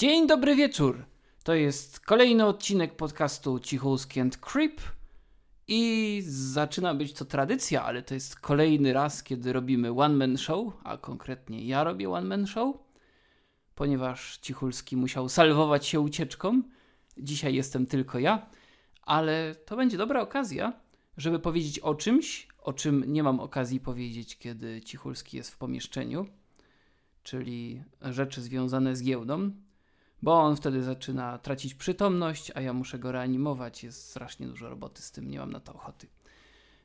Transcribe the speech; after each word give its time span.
Dzień 0.00 0.26
dobry 0.26 0.56
wieczór. 0.56 1.04
To 1.44 1.54
jest 1.54 2.00
kolejny 2.00 2.46
odcinek 2.46 2.96
podcastu 2.96 3.58
Cichulski 3.58 4.20
and 4.20 4.36
Creep. 4.36 4.80
I 5.68 6.22
zaczyna 6.26 6.94
być 6.94 7.12
to 7.12 7.24
tradycja, 7.24 7.84
ale 7.84 8.02
to 8.02 8.14
jest 8.14 8.40
kolejny 8.40 8.92
raz, 8.92 9.22
kiedy 9.22 9.52
robimy 9.52 9.90
one 9.90 10.14
man 10.14 10.38
show, 10.38 10.66
a 10.84 10.96
konkretnie 10.96 11.64
ja 11.64 11.84
robię 11.84 12.10
one 12.10 12.28
man 12.28 12.46
show, 12.46 12.76
ponieważ 13.74 14.38
Cichulski 14.38 14.96
musiał 14.96 15.28
salwować 15.28 15.86
się 15.86 16.00
ucieczką. 16.00 16.62
Dzisiaj 17.18 17.54
jestem 17.54 17.86
tylko 17.86 18.18
ja, 18.18 18.46
ale 19.02 19.54
to 19.54 19.76
będzie 19.76 19.96
dobra 19.96 20.20
okazja, 20.20 20.72
żeby 21.16 21.38
powiedzieć 21.38 21.78
o 21.78 21.94
czymś, 21.94 22.48
o 22.58 22.72
czym 22.72 23.04
nie 23.12 23.22
mam 23.22 23.40
okazji 23.40 23.80
powiedzieć, 23.80 24.38
kiedy 24.38 24.80
Cichulski 24.80 25.36
jest 25.36 25.50
w 25.50 25.58
pomieszczeniu, 25.58 26.26
czyli 27.22 27.82
rzeczy 28.02 28.42
związane 28.42 28.96
z 28.96 29.02
giełdą 29.02 29.50
bo 30.22 30.40
on 30.40 30.56
wtedy 30.56 30.82
zaczyna 30.82 31.38
tracić 31.38 31.74
przytomność, 31.74 32.52
a 32.54 32.60
ja 32.60 32.72
muszę 32.72 32.98
go 32.98 33.12
reanimować. 33.12 33.84
Jest 33.84 34.10
strasznie 34.10 34.46
dużo 34.46 34.68
roboty 34.68 35.02
z 35.02 35.10
tym, 35.10 35.30
nie 35.30 35.38
mam 35.38 35.52
na 35.52 35.60
to 35.60 35.74
ochoty. 35.74 36.06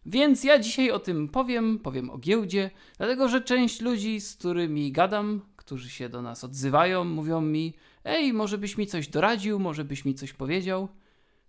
Więc 0.06 0.44
ja 0.44 0.60
dzisiaj 0.60 0.92
o 0.92 1.00
tym 1.00 1.30
powiem, 1.30 1.80
powiem 1.80 2.10
o 2.10 2.18
giełdzie, 2.18 2.72
dlatego 2.98 3.30
że 3.30 3.42
część 3.42 3.82
ludzi, 3.82 4.22
z 4.22 4.36
którymi 4.36 4.92
gadam, 4.92 5.42
którzy 5.56 5.90
się 5.90 6.10
do 6.10 6.22
nas 6.22 6.44
odzywają, 6.44 7.04
mówią 7.04 7.42
mi: 7.42 7.74
Ej, 8.04 8.34
może 8.34 8.58
byś 8.58 8.78
mi 8.78 8.88
coś 8.88 9.08
doradził, 9.08 9.60
może 9.60 9.86
byś 9.86 10.06
mi 10.06 10.16
coś 10.16 10.34
powiedział. 10.34 10.88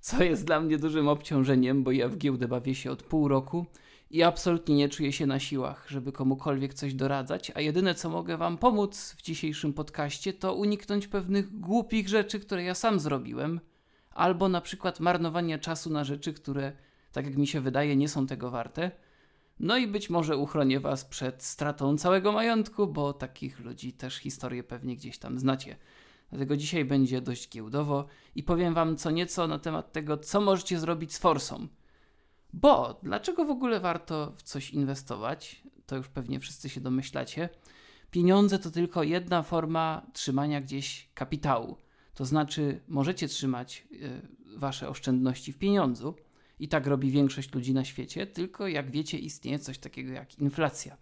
Co 0.01 0.25
jest 0.25 0.45
dla 0.45 0.61
mnie 0.61 0.79
dużym 0.79 1.09
obciążeniem, 1.09 1.85
bo 1.85 1.93
ja 1.93 2.09
w 2.09 2.17
giełdę 2.17 2.49
bawię 2.49 2.75
się 2.75 2.91
od 2.91 3.03
pół 3.03 3.29
roku 3.29 3.67
i 4.11 4.23
absolutnie 4.23 4.77
nie 4.77 4.89
czuję 4.89 5.13
się 5.13 5.27
na 5.27 5.39
siłach, 5.39 5.87
żeby 5.89 6.13
komukolwiek 6.13 6.75
coś 6.75 6.95
doradzać, 6.95 7.53
a 7.55 7.61
jedyne 7.61 7.95
co 7.95 8.11
mogę 8.11 8.37
Wam 8.37 8.59
pomóc 8.59 9.15
w 9.19 9.23
dzisiejszym 9.23 9.73
podcaście 9.73 10.33
to 10.33 10.55
uniknąć 10.55 11.09
pewnych 11.09 11.61
głupich 11.61 12.09
rzeczy, 12.09 12.41
które 12.41 12.63
ja 12.63 12.75
sam 12.75 13.01
zrobiłem, 13.01 13.61
albo 14.11 14.49
na 14.49 14.61
przykład 14.61 15.01
marnowania 15.01 15.59
czasu 15.59 15.91
na 15.91 16.05
rzeczy, 16.05 16.33
które, 16.33 16.73
tak 17.13 17.27
jak 17.27 17.37
mi 17.37 17.47
się 17.47 17.61
wydaje, 17.61 17.97
nie 17.97 18.09
są 18.09 18.27
tego 18.27 18.51
warte. 18.51 18.91
No 19.61 19.77
i 19.77 19.87
być 19.87 20.11
może 20.11 20.37
uchronię 20.37 20.81
Was 20.81 21.05
przed 21.05 21.43
stratą 21.43 21.99
całego 21.99 22.33
majątku, 22.33 22.87
bo 22.87 23.13
takich 23.13 23.61
ludzi 23.61 23.93
też 23.93 24.17
historię 24.17 24.65
pewnie 24.65 24.97
gdzieś 24.97 25.19
tam 25.19 25.39
znacie. 25.39 25.77
Dlatego 26.31 26.57
dzisiaj 26.57 26.85
będzie 26.85 27.21
dość 27.21 27.49
giełdowo 27.49 28.07
i 28.35 28.43
powiem 28.43 28.75
Wam 28.75 28.97
co 28.97 29.11
nieco 29.11 29.47
na 29.47 29.59
temat 29.59 29.93
tego, 29.93 30.19
co 30.19 30.41
możecie 30.41 30.79
zrobić 30.79 31.15
z 31.15 31.19
forsą 31.19 31.69
bo 32.57 33.01
dlaczego 33.03 33.45
w 33.45 33.51
ogóle 33.51 33.81
warto 33.81 34.33
w 34.37 34.43
coś 34.43 34.71
inwestować? 34.71 35.63
To 35.87 35.97
już 35.97 36.09
pewnie 36.09 36.41
wszyscy 36.41 36.69
się 36.69 36.81
domyślacie. 36.81 37.49
Pieniądze 38.11 38.59
to 38.59 38.71
tylko 38.71 39.03
jedna 39.03 39.43
forma 39.43 40.07
trzymania 40.13 40.61
gdzieś 40.61 41.09
kapitału. 41.15 41.77
To 42.15 42.25
znaczy, 42.25 42.81
możecie 42.89 43.29
trzymać 43.29 43.87
y, 43.93 44.59
wasze 44.59 44.89
oszczędności 44.89 45.53
w 45.53 45.59
pieniądzu 45.59 46.15
i 46.59 46.69
tak 46.69 46.87
robi 46.87 47.11
większość 47.11 47.55
ludzi 47.55 47.75
na 47.75 47.85
świecie, 47.85 48.27
tylko 48.27 48.69
jak 48.69 48.91
wiecie, 48.91 49.19
istnieje 49.19 49.59
coś 49.59 49.79
takiego 49.79 50.13
jak 50.13 50.39
inflacja. 50.39 50.97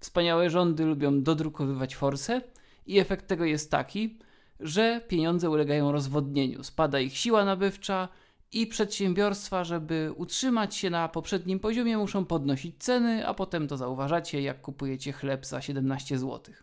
Wspaniałe 0.00 0.50
rządy 0.50 0.84
lubią 0.84 1.22
dodrukowywać 1.22 1.96
forsę 1.96 2.40
i 2.86 2.98
efekt 2.98 3.26
tego 3.26 3.44
jest 3.44 3.70
taki, 3.70 4.18
że 4.60 5.00
pieniądze 5.08 5.50
ulegają 5.50 5.92
rozwodnieniu, 5.92 6.64
spada 6.64 7.00
ich 7.00 7.16
siła 7.16 7.44
nabywcza, 7.44 8.08
i 8.52 8.66
przedsiębiorstwa, 8.66 9.64
żeby 9.64 10.12
utrzymać 10.16 10.76
się 10.76 10.90
na 10.90 11.08
poprzednim 11.08 11.60
poziomie, 11.60 11.98
muszą 11.98 12.24
podnosić 12.24 12.76
ceny, 12.78 13.26
a 13.26 13.34
potem 13.34 13.68
to 13.68 13.76
zauważacie, 13.76 14.42
jak 14.42 14.60
kupujecie 14.60 15.12
chleb 15.12 15.46
za 15.46 15.60
17 15.62 16.18
zł. 16.18 16.54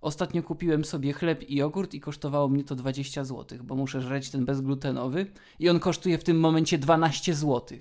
Ostatnio 0.00 0.42
kupiłem 0.42 0.84
sobie 0.84 1.12
chleb 1.12 1.42
i 1.42 1.56
jogurt 1.56 1.94
i 1.94 2.00
kosztowało 2.00 2.48
mnie 2.48 2.64
to 2.64 2.74
20 2.74 3.24
zł, 3.24 3.58
bo 3.62 3.74
muszę 3.74 4.00
żreć 4.00 4.30
ten 4.30 4.44
bezglutenowy 4.44 5.26
i 5.58 5.68
on 5.68 5.80
kosztuje 5.80 6.18
w 6.18 6.24
tym 6.24 6.40
momencie 6.40 6.78
12 6.78 7.34
zł. 7.34 7.78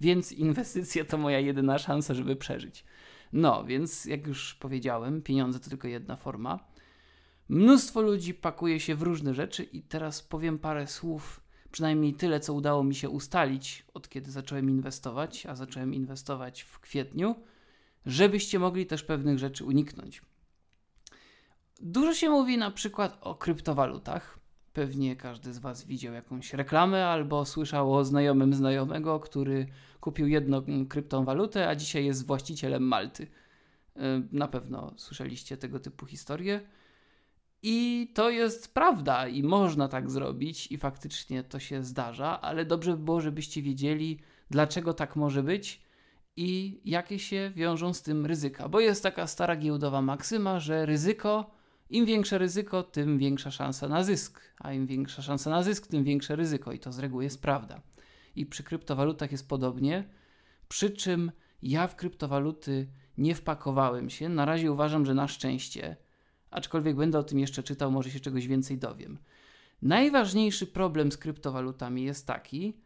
Więc 0.00 0.32
inwestycja 0.32 1.04
to 1.04 1.18
moja 1.18 1.38
jedyna 1.38 1.78
szansa, 1.78 2.14
żeby 2.14 2.36
przeżyć. 2.36 2.84
No, 3.32 3.64
więc 3.64 4.04
jak 4.04 4.26
już 4.26 4.54
powiedziałem, 4.54 5.22
pieniądze 5.22 5.60
to 5.60 5.70
tylko 5.70 5.88
jedna 5.88 6.16
forma. 6.16 6.64
Mnóstwo 7.48 8.02
ludzi 8.02 8.34
pakuje 8.34 8.80
się 8.80 8.94
w 8.94 9.02
różne 9.02 9.34
rzeczy 9.34 9.64
i 9.64 9.82
teraz 9.82 10.22
powiem 10.22 10.58
parę 10.58 10.86
słów 10.86 11.43
przynajmniej 11.74 12.14
tyle, 12.14 12.40
co 12.40 12.54
udało 12.54 12.84
mi 12.84 12.94
się 12.94 13.10
ustalić 13.10 13.84
od 13.94 14.08
kiedy 14.08 14.30
zacząłem 14.30 14.70
inwestować, 14.70 15.46
a 15.46 15.54
zacząłem 15.54 15.94
inwestować 15.94 16.62
w 16.62 16.78
kwietniu, 16.80 17.34
żebyście 18.06 18.58
mogli 18.58 18.86
też 18.86 19.02
pewnych 19.02 19.38
rzeczy 19.38 19.64
uniknąć. 19.64 20.22
Dużo 21.80 22.14
się 22.14 22.30
mówi 22.30 22.58
na 22.58 22.70
przykład 22.70 23.18
o 23.20 23.34
kryptowalutach. 23.34 24.38
Pewnie 24.72 25.16
każdy 25.16 25.52
z 25.52 25.58
Was 25.58 25.84
widział 25.84 26.14
jakąś 26.14 26.54
reklamę 26.54 27.06
albo 27.06 27.44
słyszał 27.44 27.94
o 27.94 28.04
znajomym 28.04 28.54
znajomego, 28.54 29.20
który 29.20 29.66
kupił 30.00 30.26
jedną 30.26 30.86
kryptowalutę, 30.88 31.68
a 31.68 31.74
dzisiaj 31.74 32.04
jest 32.04 32.26
właścicielem 32.26 32.82
Malty. 32.82 33.26
E, 33.96 34.22
na 34.32 34.48
pewno 34.48 34.94
słyszeliście 34.96 35.56
tego 35.56 35.80
typu 35.80 36.06
historie. 36.06 36.60
I 37.66 38.10
to 38.14 38.30
jest 38.30 38.74
prawda, 38.74 39.28
i 39.28 39.42
można 39.42 39.88
tak 39.88 40.10
zrobić, 40.10 40.72
i 40.72 40.78
faktycznie 40.78 41.44
to 41.44 41.58
się 41.58 41.82
zdarza, 41.82 42.40
ale 42.40 42.64
dobrze 42.64 42.96
by 42.96 43.04
było, 43.04 43.20
żebyście 43.20 43.62
wiedzieli, 43.62 44.20
dlaczego 44.50 44.94
tak 44.94 45.16
może 45.16 45.42
być 45.42 45.82
i 46.36 46.80
jakie 46.84 47.18
się 47.18 47.52
wiążą 47.56 47.92
z 47.94 48.02
tym 48.02 48.26
ryzyka. 48.26 48.68
Bo 48.68 48.80
jest 48.80 49.02
taka 49.02 49.26
stara 49.26 49.56
giełdowa 49.56 50.02
maksyma, 50.02 50.60
że 50.60 50.86
ryzyko, 50.86 51.50
im 51.90 52.06
większe 52.06 52.38
ryzyko, 52.38 52.82
tym 52.82 53.18
większa 53.18 53.50
szansa 53.50 53.88
na 53.88 54.02
zysk, 54.02 54.40
a 54.58 54.72
im 54.72 54.86
większa 54.86 55.22
szansa 55.22 55.50
na 55.50 55.62
zysk, 55.62 55.86
tym 55.86 56.04
większe 56.04 56.36
ryzyko, 56.36 56.72
i 56.72 56.78
to 56.78 56.92
z 56.92 56.98
reguły 56.98 57.24
jest 57.24 57.42
prawda. 57.42 57.80
I 58.36 58.46
przy 58.46 58.62
kryptowalutach 58.62 59.32
jest 59.32 59.48
podobnie, 59.48 60.04
przy 60.68 60.90
czym 60.90 61.32
ja 61.62 61.86
w 61.86 61.96
kryptowaluty 61.96 62.88
nie 63.18 63.34
wpakowałem 63.34 64.10
się. 64.10 64.28
Na 64.28 64.44
razie 64.44 64.72
uważam, 64.72 65.06
że 65.06 65.14
na 65.14 65.28
szczęście 65.28 65.96
aczkolwiek 66.54 66.96
będę 66.96 67.18
o 67.18 67.22
tym 67.22 67.38
jeszcze 67.38 67.62
czytał, 67.62 67.90
może 67.90 68.10
się 68.10 68.20
czegoś 68.20 68.46
więcej 68.46 68.78
dowiem. 68.78 69.18
Najważniejszy 69.82 70.66
problem 70.66 71.12
z 71.12 71.16
kryptowalutami 71.16 72.04
jest 72.04 72.26
taki, 72.26 72.76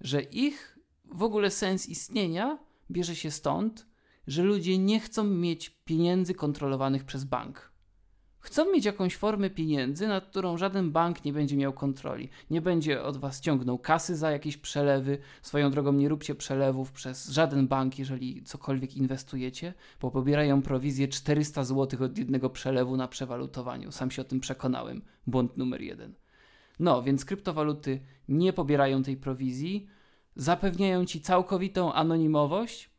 że 0.00 0.22
ich 0.22 0.78
w 1.04 1.22
ogóle 1.22 1.50
sens 1.50 1.88
istnienia 1.88 2.58
bierze 2.90 3.16
się 3.16 3.30
stąd, 3.30 3.86
że 4.26 4.42
ludzie 4.42 4.78
nie 4.78 5.00
chcą 5.00 5.24
mieć 5.24 5.70
pieniędzy 5.84 6.34
kontrolowanych 6.34 7.04
przez 7.04 7.24
bank. 7.24 7.67
Chcą 8.48 8.72
mieć 8.72 8.84
jakąś 8.84 9.16
formę 9.16 9.50
pieniędzy, 9.50 10.08
nad 10.08 10.26
którą 10.26 10.56
żaden 10.56 10.90
bank 10.90 11.24
nie 11.24 11.32
będzie 11.32 11.56
miał 11.56 11.72
kontroli. 11.72 12.28
Nie 12.50 12.60
będzie 12.60 13.02
od 13.02 13.16
was 13.16 13.40
ciągnął 13.40 13.78
kasy 13.78 14.16
za 14.16 14.30
jakieś 14.30 14.56
przelewy. 14.56 15.18
Swoją 15.42 15.70
drogą 15.70 15.92
nie 15.92 16.08
róbcie 16.08 16.34
przelewów 16.34 16.92
przez 16.92 17.28
żaden 17.28 17.68
bank, 17.68 17.98
jeżeli 17.98 18.42
cokolwiek 18.42 18.96
inwestujecie, 18.96 19.74
bo 20.00 20.10
pobierają 20.10 20.62
prowizję 20.62 21.08
400 21.08 21.64
zł 21.64 22.04
od 22.04 22.18
jednego 22.18 22.50
przelewu 22.50 22.96
na 22.96 23.08
przewalutowaniu. 23.08 23.92
Sam 23.92 24.10
się 24.10 24.22
o 24.22 24.24
tym 24.24 24.40
przekonałem. 24.40 25.02
Błąd 25.26 25.56
numer 25.56 25.82
jeden. 25.82 26.14
No, 26.78 27.02
więc 27.02 27.24
kryptowaluty 27.24 28.00
nie 28.28 28.52
pobierają 28.52 29.02
tej 29.02 29.16
prowizji, 29.16 29.86
zapewniają 30.36 31.04
ci 31.04 31.20
całkowitą 31.20 31.92
anonimowość 31.92 32.90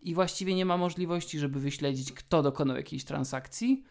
i 0.00 0.14
właściwie 0.14 0.54
nie 0.54 0.64
ma 0.64 0.76
możliwości, 0.76 1.38
żeby 1.38 1.60
wyśledzić, 1.60 2.12
kto 2.12 2.42
dokonał 2.42 2.76
jakiejś 2.76 3.04
transakcji 3.04 3.84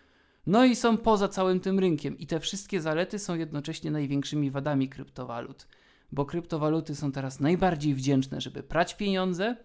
no 0.48 0.66
i 0.66 0.76
są 0.76 0.98
poza 0.98 1.28
całym 1.28 1.60
tym 1.60 1.80
rynkiem. 1.80 2.18
I 2.18 2.28
te 2.28 2.40
wszystkie 2.40 2.82
zalety 2.82 3.20
są 3.20 3.36
jednocześnie 3.36 3.92
największymi 3.92 4.52
wadami 4.52 4.90
kryptowalut, 4.90 5.68
bo 6.12 6.26
kryptowaluty 6.26 6.96
są 6.96 7.12
teraz 7.12 7.40
najbardziej 7.40 7.96
wdzięczne, 7.96 8.42
żeby 8.42 8.64
prać 8.64 8.98
pieniądze, 8.98 9.56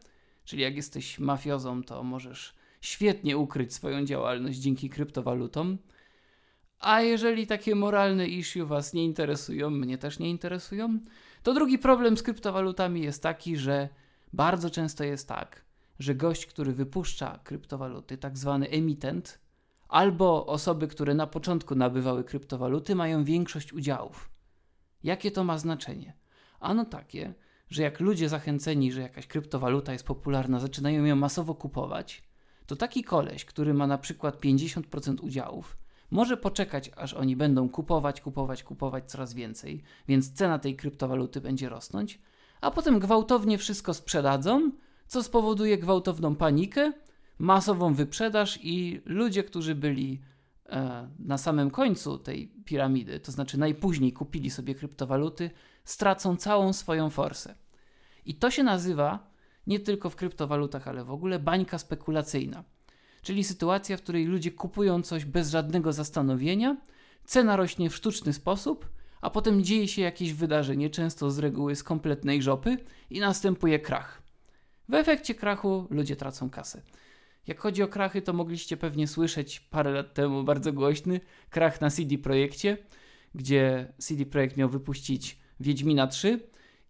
czyli 0.44 0.62
jak 0.62 0.76
jesteś 0.76 1.19
mafiozą, 1.19 1.82
to 1.82 2.02
możesz 2.02 2.54
świetnie 2.80 3.37
ukryć 3.37 3.75
swoją 3.75 4.05
działalność 4.05 4.58
dzięki 4.58 4.90
kryptowalutom. 4.90 5.78
A 6.81 7.00
jeżeli 7.00 7.46
takie 7.46 7.75
moralne 7.75 8.28
issue 8.28 8.66
Was 8.66 8.93
nie 8.93 9.05
interesują, 9.05 9.70
mnie 9.70 9.99
też 9.99 10.19
nie 10.19 10.31
interesują, 10.31 10.99
to 11.43 11.55
drugi 11.55 11.78
problem 11.78 12.16
z 12.16 12.22
kryptowalutami 12.22 13.02
jest 13.02 13.22
taki, 13.22 13.56
że 13.56 13.88
bardzo 14.32 14.70
często 14.70 15.05
jest 15.05 15.28
tak, 15.28 15.64
że 15.99 16.14
gość, 16.14 16.46
który 16.46 16.72
wypuszcza 16.72 17.38
kryptowaluty, 17.44 18.19
tak 18.19 18.38
zwany 18.38 18.69
emitent, 18.69 19.38
albo 19.90 20.46
osoby, 20.46 20.88
które 20.88 21.14
na 21.14 21.26
początku 21.26 21.75
nabywały 21.75 22.25
kryptowaluty, 22.25 22.94
mają 22.94 23.25
większość 23.25 23.72
udziałów. 23.72 24.31
Jakie 25.02 25.31
to 25.31 25.44
ma 25.44 25.58
znaczenie? 25.58 26.16
Ano 26.60 26.84
takie, 26.84 27.34
że 27.69 27.82
jak 27.82 28.00
ludzie 28.00 28.28
zachęceni, 28.28 28.92
że 28.92 29.00
jakaś 29.00 29.26
kryptowaluta 29.26 29.92
jest 29.92 30.06
popularna, 30.06 30.60
zaczynają 30.60 31.04
ją 31.04 31.16
masowo 31.16 31.54
kupować, 31.54 32.22
to 32.66 32.76
taki 32.76 33.04
koleś, 33.04 33.44
który 33.44 33.75
ma 33.75 33.87
na 33.87 33.98
przykład 33.98 34.40
50% 34.40 35.25
udziałów, 35.25 35.76
może 36.10 36.36
poczekać, 36.36 36.90
aż 36.96 37.14
oni 37.14 37.36
będą 37.36 37.69
kupować, 37.69 38.20
kupować, 38.20 38.62
kupować 38.62 39.10
coraz 39.10 39.34
więcej, 39.34 39.82
więc 40.08 40.32
cena 40.32 40.58
tej 40.58 40.76
kryptowaluty 40.76 41.40
będzie 41.40 41.69
rosnąć, 41.69 42.20
a 42.60 42.70
potem 42.70 42.98
gwałtownie 42.98 43.58
wszystko 43.58 43.94
sprzedadzą, 43.94 44.70
co 45.06 45.22
spowoduje 45.22 45.78
gwałtowną 45.78 46.36
panikę 46.36 46.93
masową 47.40 47.94
wyprzedaż 47.94 48.58
i 48.62 49.00
ludzie, 49.04 49.44
którzy 49.44 49.75
byli 49.75 50.20
e, 50.66 51.08
na 51.19 51.38
samym 51.38 51.70
końcu 51.70 52.19
tej 52.19 52.48
piramidy, 52.64 53.20
to 53.20 53.32
znaczy 53.32 53.58
najpóźniej 53.58 54.12
kupili 54.12 54.50
sobie 54.50 54.75
kryptowaluty, 54.75 55.50
stracą 55.84 56.37
całą 56.37 56.72
swoją 56.72 57.10
forsę. 57.10 57.54
I 58.26 58.34
to 58.34 58.50
się 58.50 58.62
nazywa 58.62 59.31
nie 59.66 59.81
tylko 59.81 60.10
w 60.10 60.16
kryptowalutach, 60.16 60.88
ale 60.88 61.04
w 61.04 61.10
ogóle 61.10 61.38
bańka 61.38 61.78
spekulacyjna. 61.78 62.64
Czyli 63.22 63.44
sytuacja, 63.44 63.96
w 63.96 64.02
której 64.02 64.26
ludzie 64.26 64.50
kupują 64.50 65.02
coś 65.02 65.25
bez 65.25 65.50
żadnego 65.50 65.93
zastanowienia, 65.93 66.76
cena 67.25 67.56
rośnie 67.56 67.90
w 67.90 67.96
sztuczny 67.96 68.32
sposób, 68.32 68.88
a 69.20 69.31
potem 69.31 69.64
dzieje 69.64 69.88
się 69.88 70.02
jakieś 70.02 70.32
wydarzenie, 70.32 70.90
często 70.90 71.31
z 71.31 71.38
reguły 71.38 71.76
z 71.76 71.82
kompletnej 71.82 72.43
żopy, 72.43 72.76
i 73.10 73.20
następuje 73.20 73.78
krach. 73.78 74.22
W 74.88 74.94
efekcie 74.94 75.34
krachu 75.34 75.86
ludzie 75.90 76.16
tracą 76.16 76.50
kasę. 76.50 76.82
Jak 77.46 77.60
chodzi 77.60 77.82
o 77.82 77.88
krachy, 77.88 78.22
to 78.22 78.32
mogliście 78.32 78.76
pewnie 78.76 79.08
słyszeć 79.08 79.60
parę 79.60 79.90
lat 79.90 80.14
temu 80.14 80.44
bardzo 80.44 80.72
głośny 80.72 81.20
krach 81.50 81.81
na 81.81 81.90
CD 81.90 82.19
Projekcie, 82.19 82.78
gdzie 83.34 83.92
CD 83.98 84.26
Projekt 84.26 84.56
miał 84.56 84.69
wypuścić 84.69 85.38
Wiedźmina 85.60 86.06
3 86.06 86.40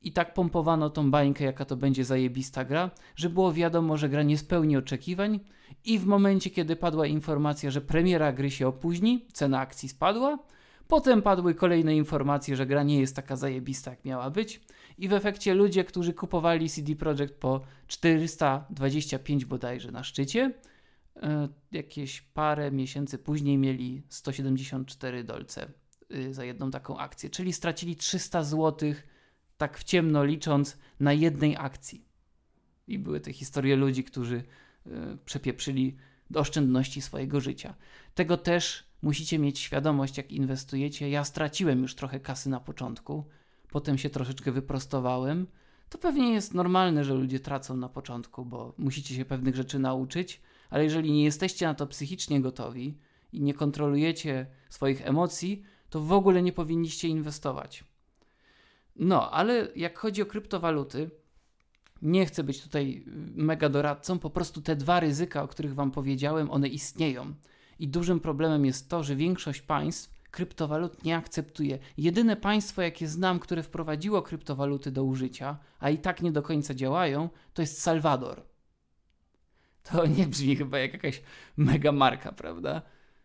i 0.02 0.12
tak 0.12 0.34
pompowano 0.34 0.90
tą 0.90 1.10
bańkę, 1.10 1.44
jaka 1.44 1.64
to 1.64 1.76
będzie 1.76 2.04
zajebista 2.04 2.64
gra, 2.64 2.90
że 3.16 3.30
było 3.30 3.52
wiadomo, 3.52 3.96
że 3.96 4.08
gra 4.08 4.22
nie 4.22 4.38
spełni 4.38 4.76
oczekiwań 4.76 5.40
i 5.84 5.98
w 5.98 6.06
momencie, 6.06 6.50
kiedy 6.50 6.76
padła 6.76 7.06
informacja, 7.06 7.70
że 7.70 7.80
premiera 7.80 8.32
gry 8.32 8.50
się 8.50 8.68
opóźni, 8.68 9.26
cena 9.32 9.60
akcji 9.60 9.88
spadła, 9.88 10.38
potem 10.90 11.22
padły 11.22 11.54
kolejne 11.54 11.96
informacje, 11.96 12.56
że 12.56 12.66
gra 12.66 12.82
nie 12.82 13.00
jest 13.00 13.16
taka 13.16 13.36
zajebista, 13.36 13.90
jak 13.90 14.04
miała 14.04 14.30
być 14.30 14.60
i 14.98 15.08
w 15.08 15.12
efekcie 15.12 15.54
ludzie, 15.54 15.84
którzy 15.84 16.14
kupowali 16.14 16.70
CD 16.70 16.96
Projekt 16.96 17.34
po 17.34 17.60
425 17.86 19.44
bodajże 19.44 19.92
na 19.92 20.04
szczycie, 20.04 20.52
e, 21.16 21.48
jakieś 21.72 22.20
parę 22.20 22.70
miesięcy 22.70 23.18
później 23.18 23.58
mieli 23.58 24.02
174 24.08 25.24
dolce 25.24 25.72
y, 26.14 26.34
za 26.34 26.44
jedną 26.44 26.70
taką 26.70 26.98
akcję, 26.98 27.30
czyli 27.30 27.52
stracili 27.52 27.96
300 27.96 28.42
zł, 28.42 28.94
tak 29.58 29.78
w 29.78 29.84
ciemno 29.84 30.24
licząc, 30.24 30.78
na 31.00 31.12
jednej 31.12 31.56
akcji. 31.56 32.04
I 32.88 32.98
były 32.98 33.20
te 33.20 33.32
historie 33.32 33.76
ludzi, 33.76 34.04
którzy 34.04 34.36
y, 34.86 34.90
przepieprzyli 35.24 35.96
oszczędności 36.34 37.00
swojego 37.00 37.40
życia. 37.40 37.74
Tego 38.14 38.36
też 38.36 38.89
musicie 39.02 39.38
mieć 39.38 39.58
świadomość, 39.58 40.16
jak 40.16 40.32
inwestujecie. 40.32 41.10
Ja 41.10 41.24
straciłem 41.24 41.82
już 41.82 41.94
trochę 41.94 42.20
kasy 42.20 42.50
na 42.50 42.60
początku, 42.60 43.24
potem 43.70 43.98
się 43.98 44.10
troszeczkę 44.10 44.52
wyprostowałem. 44.52 45.46
To 45.88 45.98
pewnie 45.98 46.32
jest 46.32 46.54
normalne, 46.54 47.04
że 47.04 47.14
ludzie 47.14 47.40
tracą 47.40 47.76
na 47.76 47.88
początku, 47.88 48.44
bo 48.44 48.74
musicie 48.78 49.14
się 49.14 49.24
pewnych 49.24 49.56
rzeczy 49.56 49.78
nauczyć, 49.78 50.40
ale 50.70 50.84
jeżeli 50.84 51.12
nie 51.12 51.24
jesteście 51.24 51.66
na 51.66 51.74
to 51.74 51.86
psychicznie 51.86 52.40
gotowi 52.40 52.98
i 53.32 53.40
nie 53.40 53.54
kontrolujecie 53.54 54.46
swoich 54.68 55.06
emocji, 55.06 55.62
to 55.90 56.00
w 56.00 56.12
ogóle 56.12 56.42
nie 56.42 56.52
powinniście 56.52 57.08
inwestować. 57.08 57.84
No, 58.96 59.30
ale 59.30 59.68
jak 59.76 59.98
chodzi 59.98 60.22
o 60.22 60.26
kryptowaluty, 60.26 61.10
nie 62.02 62.26
chcę 62.26 62.44
być 62.44 62.62
tutaj 62.62 63.04
mega 63.34 63.68
doradcą, 63.68 64.18
po 64.18 64.30
prostu 64.30 64.62
te 64.62 64.76
dwa 64.76 65.00
ryzyka, 65.00 65.42
o 65.42 65.48
których 65.48 65.74
Wam 65.74 65.90
powiedziałem, 65.90 66.50
one 66.50 66.68
istnieją. 66.68 67.34
I 67.80 67.88
dużym 67.88 68.20
problemem 68.20 68.64
jest 68.64 68.88
to, 68.88 69.02
że 69.02 69.16
większość 69.16 69.62
państw 69.62 70.20
kryptowalut 70.30 71.04
nie 71.04 71.16
akceptuje. 71.16 71.78
Jedyne 71.98 72.36
państwo, 72.36 72.82
jakie 72.82 73.08
znam, 73.08 73.38
które 73.38 73.62
wprowadziło 73.62 74.22
kryptowaluty 74.22 74.90
do 74.90 75.04
użycia, 75.04 75.58
a 75.78 75.90
i 75.90 75.98
tak 75.98 76.22
nie 76.22 76.32
do 76.32 76.42
końca 76.42 76.74
działają, 76.74 77.28
to 77.54 77.62
jest 77.62 77.82
Salwador. 77.82 78.42
To 79.82 80.06
nie 80.06 80.26
brzmi 80.26 80.56
chyba 80.56 80.78
jak 80.78 80.92
jakaś 80.92 81.22
mega 81.56 81.92
marka, 81.92 82.32
prawda? 82.32 82.82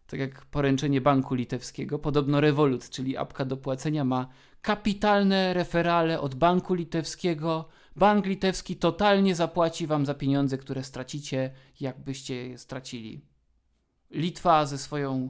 Tak 0.08 0.20
jak 0.20 0.46
poręczenie 0.46 1.02
banku 1.02 1.36
litewskiego. 1.36 2.00
Podobno 2.00 2.42
Revolut, 2.42 2.90
czyli 2.90 3.18
apka 3.18 3.46
do 3.46 3.58
płacenia, 3.58 4.04
ma 4.04 4.28
kapitalne 4.62 5.54
referale 5.54 6.20
od 6.22 6.36
banku 6.36 6.74
litewskiego. 6.74 7.68
Bank 7.96 8.26
litewski 8.26 8.76
totalnie 8.76 9.36
zapłaci 9.36 9.88
wam 9.88 10.06
za 10.06 10.14
pieniądze, 10.14 10.58
które 10.58 10.84
stracicie, 10.84 11.52
jakbyście 11.80 12.48
je 12.48 12.58
stracili. 12.58 13.35
Litwa 14.16 14.66
ze 14.66 14.78
swoją 14.78 15.30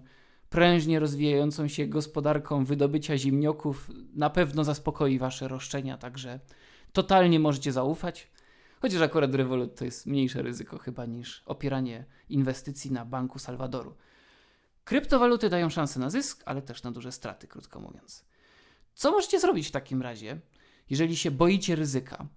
prężnie 0.49 0.99
rozwijającą 0.99 1.67
się 1.67 1.87
gospodarką 1.87 2.65
wydobycia 2.65 3.17
zimnioków 3.17 3.91
na 4.13 4.29
pewno 4.29 4.63
zaspokoi 4.63 5.19
wasze 5.19 5.47
roszczenia, 5.47 5.97
także 5.97 6.39
totalnie 6.93 7.39
możecie 7.39 7.71
zaufać. 7.71 8.31
Chociaż 8.81 9.01
akurat 9.01 9.35
Revolut 9.35 9.75
to 9.75 9.85
jest 9.85 10.05
mniejsze 10.05 10.41
ryzyko 10.41 10.77
chyba 10.77 11.05
niż 11.05 11.43
opieranie 11.45 12.05
inwestycji 12.29 12.91
na 12.91 13.05
Banku 13.05 13.39
Salwadoru. 13.39 13.95
Kryptowaluty 14.83 15.49
dają 15.49 15.69
szansę 15.69 15.99
na 15.99 16.09
zysk, 16.09 16.43
ale 16.45 16.61
też 16.61 16.83
na 16.83 16.91
duże 16.91 17.11
straty, 17.11 17.47
krótko 17.47 17.79
mówiąc. 17.79 18.25
Co 18.93 19.11
możecie 19.11 19.39
zrobić 19.39 19.67
w 19.67 19.71
takim 19.71 20.01
razie, 20.01 20.39
jeżeli 20.89 21.17
się 21.17 21.31
boicie 21.31 21.75
ryzyka? 21.75 22.27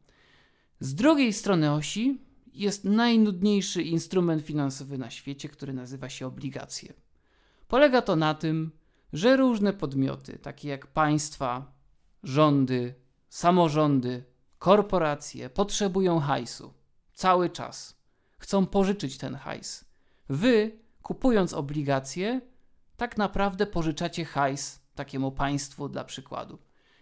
Z 0.80 0.94
drugiej 0.94 1.32
strony 1.32 1.72
osi 1.72 2.18
jest 2.58 2.84
najnudniejszy 2.84 3.82
instrument 3.82 4.42
finansowy 4.42 4.98
na 4.98 5.10
świecie, 5.10 5.48
który 5.48 5.72
nazywa 5.72 6.08
się 6.08 6.26
obligacje. 6.26 6.92
Polega 7.68 8.02
to 8.02 8.16
na 8.16 8.34
tym, 8.34 8.70
że 9.12 9.36
różne 9.36 9.72
podmioty, 9.72 10.38
takie 10.38 10.68
jak 10.68 10.86
państwa, 10.86 11.72
rządy, 12.22 12.94
samorządy, 13.28 14.24
korporacje, 14.58 15.50
potrzebują 15.50 16.20
hajsu 16.20 16.74
cały 17.12 17.50
czas. 17.50 17.98
Chcą 18.38 18.66
pożyczyć 18.66 19.18
ten 19.18 19.34
hajs. 19.34 19.84
Wy, 20.28 20.78
kupując 21.02 21.52
obligacje, 21.52 22.40
tak 22.96 23.16
naprawdę 23.16 23.66
pożyczacie 23.66 24.24
hajs 24.24 24.80
takiemu 24.94 25.32
państwu 25.32 25.88
dla 25.88 26.04
przykładu. 26.04 26.58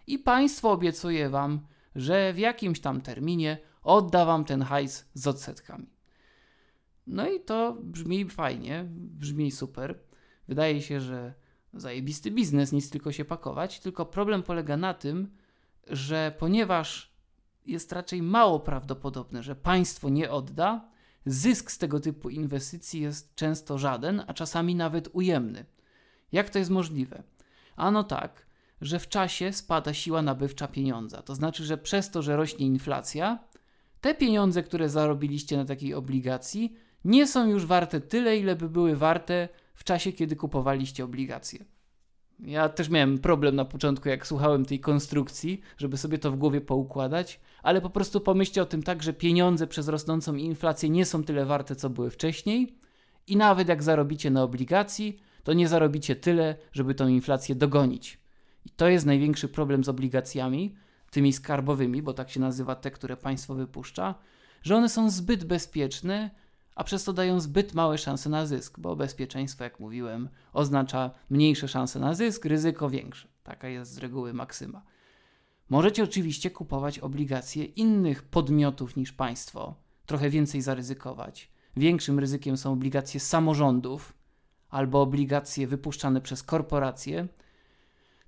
I 0.07 0.19
państwo 0.19 0.71
obiecuje 0.71 1.29
wam, 1.29 1.67
że 1.95 2.33
w 2.33 2.37
jakimś 2.37 2.79
tam 2.79 3.01
terminie 3.01 3.57
odda 3.87 4.25
wam 4.25 4.45
ten 4.45 4.61
hajs 4.61 5.05
z 5.13 5.27
odsetkami. 5.27 5.89
No 7.07 7.29
i 7.29 7.39
to 7.39 7.77
brzmi 7.81 8.29
fajnie, 8.29 8.85
brzmi 8.89 9.51
super. 9.51 9.99
Wydaje 10.47 10.81
się, 10.81 11.01
że 11.01 11.33
zajebisty 11.73 12.31
biznes, 12.31 12.71
nic 12.71 12.89
tylko 12.89 13.11
się 13.11 13.25
pakować, 13.25 13.79
tylko 13.79 14.05
problem 14.05 14.43
polega 14.43 14.77
na 14.77 14.93
tym, 14.93 15.31
że 15.87 16.33
ponieważ 16.39 17.13
jest 17.65 17.91
raczej 17.91 18.21
mało 18.21 18.59
prawdopodobne, 18.59 19.43
że 19.43 19.55
państwo 19.55 20.09
nie 20.09 20.31
odda, 20.31 20.89
zysk 21.25 21.71
z 21.71 21.77
tego 21.77 21.99
typu 21.99 22.29
inwestycji 22.29 23.01
jest 23.01 23.35
często 23.35 23.77
żaden, 23.77 24.23
a 24.27 24.33
czasami 24.33 24.75
nawet 24.75 25.09
ujemny. 25.13 25.65
Jak 26.31 26.49
to 26.49 26.59
jest 26.59 26.71
możliwe? 26.71 27.23
Ano 27.75 28.03
tak, 28.03 28.45
że 28.81 28.99
w 28.99 29.09
czasie 29.09 29.53
spada 29.53 29.93
siła 29.93 30.21
nabywcza 30.21 30.67
pieniądza. 30.67 31.21
To 31.21 31.35
znaczy, 31.35 31.65
że 31.65 31.77
przez 31.77 32.11
to, 32.11 32.21
że 32.21 32.37
rośnie 32.37 32.65
inflacja, 32.65 33.39
te 34.01 34.15
pieniądze, 34.15 34.63
które 34.63 34.89
zarobiliście 34.89 35.57
na 35.57 35.65
takiej 35.65 35.93
obligacji, 35.93 36.73
nie 37.05 37.27
są 37.27 37.49
już 37.49 37.65
warte 37.65 38.01
tyle, 38.01 38.37
ile 38.37 38.55
by 38.55 38.69
były 38.69 38.95
warte 38.95 39.49
w 39.73 39.83
czasie, 39.83 40.11
kiedy 40.11 40.35
kupowaliście 40.35 41.03
obligacje. 41.03 41.65
Ja 42.39 42.69
też 42.69 42.89
miałem 42.89 43.17
problem 43.17 43.55
na 43.55 43.65
początku, 43.65 44.09
jak 44.09 44.27
słuchałem 44.27 44.65
tej 44.65 44.79
konstrukcji, 44.79 45.61
żeby 45.77 45.97
sobie 45.97 46.17
to 46.19 46.31
w 46.31 46.35
głowie 46.35 46.61
poukładać, 46.61 47.39
ale 47.63 47.81
po 47.81 47.89
prostu 47.89 48.21
pomyślcie 48.21 48.61
o 48.61 48.65
tym 48.65 48.83
tak, 48.83 49.03
że 49.03 49.13
pieniądze 49.13 49.67
przez 49.67 49.87
rosnącą 49.87 50.35
inflację 50.35 50.89
nie 50.89 51.05
są 51.05 51.23
tyle 51.23 51.45
warte, 51.45 51.75
co 51.75 51.89
były 51.89 52.09
wcześniej, 52.09 52.77
i 53.27 53.37
nawet 53.37 53.67
jak 53.67 53.83
zarobicie 53.83 54.31
na 54.31 54.43
obligacji, 54.43 55.19
to 55.43 55.53
nie 55.53 55.67
zarobicie 55.67 56.15
tyle, 56.15 56.55
żeby 56.71 56.95
tą 56.95 57.07
inflację 57.07 57.55
dogonić. 57.55 58.19
I 58.65 58.69
to 58.69 58.87
jest 58.87 59.05
największy 59.05 59.47
problem 59.47 59.83
z 59.83 59.89
obligacjami, 59.89 60.75
tymi 61.11 61.33
skarbowymi, 61.33 62.01
bo 62.01 62.13
tak 62.13 62.29
się 62.29 62.39
nazywa 62.39 62.75
te, 62.75 62.91
które 62.91 63.17
państwo 63.17 63.55
wypuszcza, 63.55 64.15
że 64.63 64.75
one 64.75 64.89
są 64.89 65.09
zbyt 65.09 65.45
bezpieczne, 65.45 66.29
a 66.75 66.83
przez 66.83 67.03
to 67.03 67.13
dają 67.13 67.39
zbyt 67.39 67.73
małe 67.73 67.97
szanse 67.97 68.29
na 68.29 68.45
zysk, 68.45 68.79
bo 68.79 68.95
bezpieczeństwo, 68.95 69.63
jak 69.63 69.79
mówiłem, 69.79 70.29
oznacza 70.53 71.11
mniejsze 71.29 71.67
szanse 71.67 71.99
na 71.99 72.13
zysk, 72.13 72.45
ryzyko 72.45 72.89
większe. 72.89 73.27
Taka 73.43 73.67
jest 73.67 73.93
z 73.93 73.97
reguły 73.97 74.33
maksyma. 74.33 74.81
Możecie 75.69 76.03
oczywiście 76.03 76.51
kupować 76.51 76.99
obligacje 76.99 77.65
innych 77.65 78.23
podmiotów 78.23 78.95
niż 78.95 79.11
państwo, 79.11 79.75
trochę 80.05 80.29
więcej 80.29 80.61
zaryzykować. 80.61 81.51
Większym 81.77 82.19
ryzykiem 82.19 82.57
są 82.57 82.73
obligacje 82.73 83.19
samorządów 83.19 84.13
albo 84.69 85.01
obligacje 85.01 85.67
wypuszczane 85.67 86.21
przez 86.21 86.43
korporacje. 86.43 87.27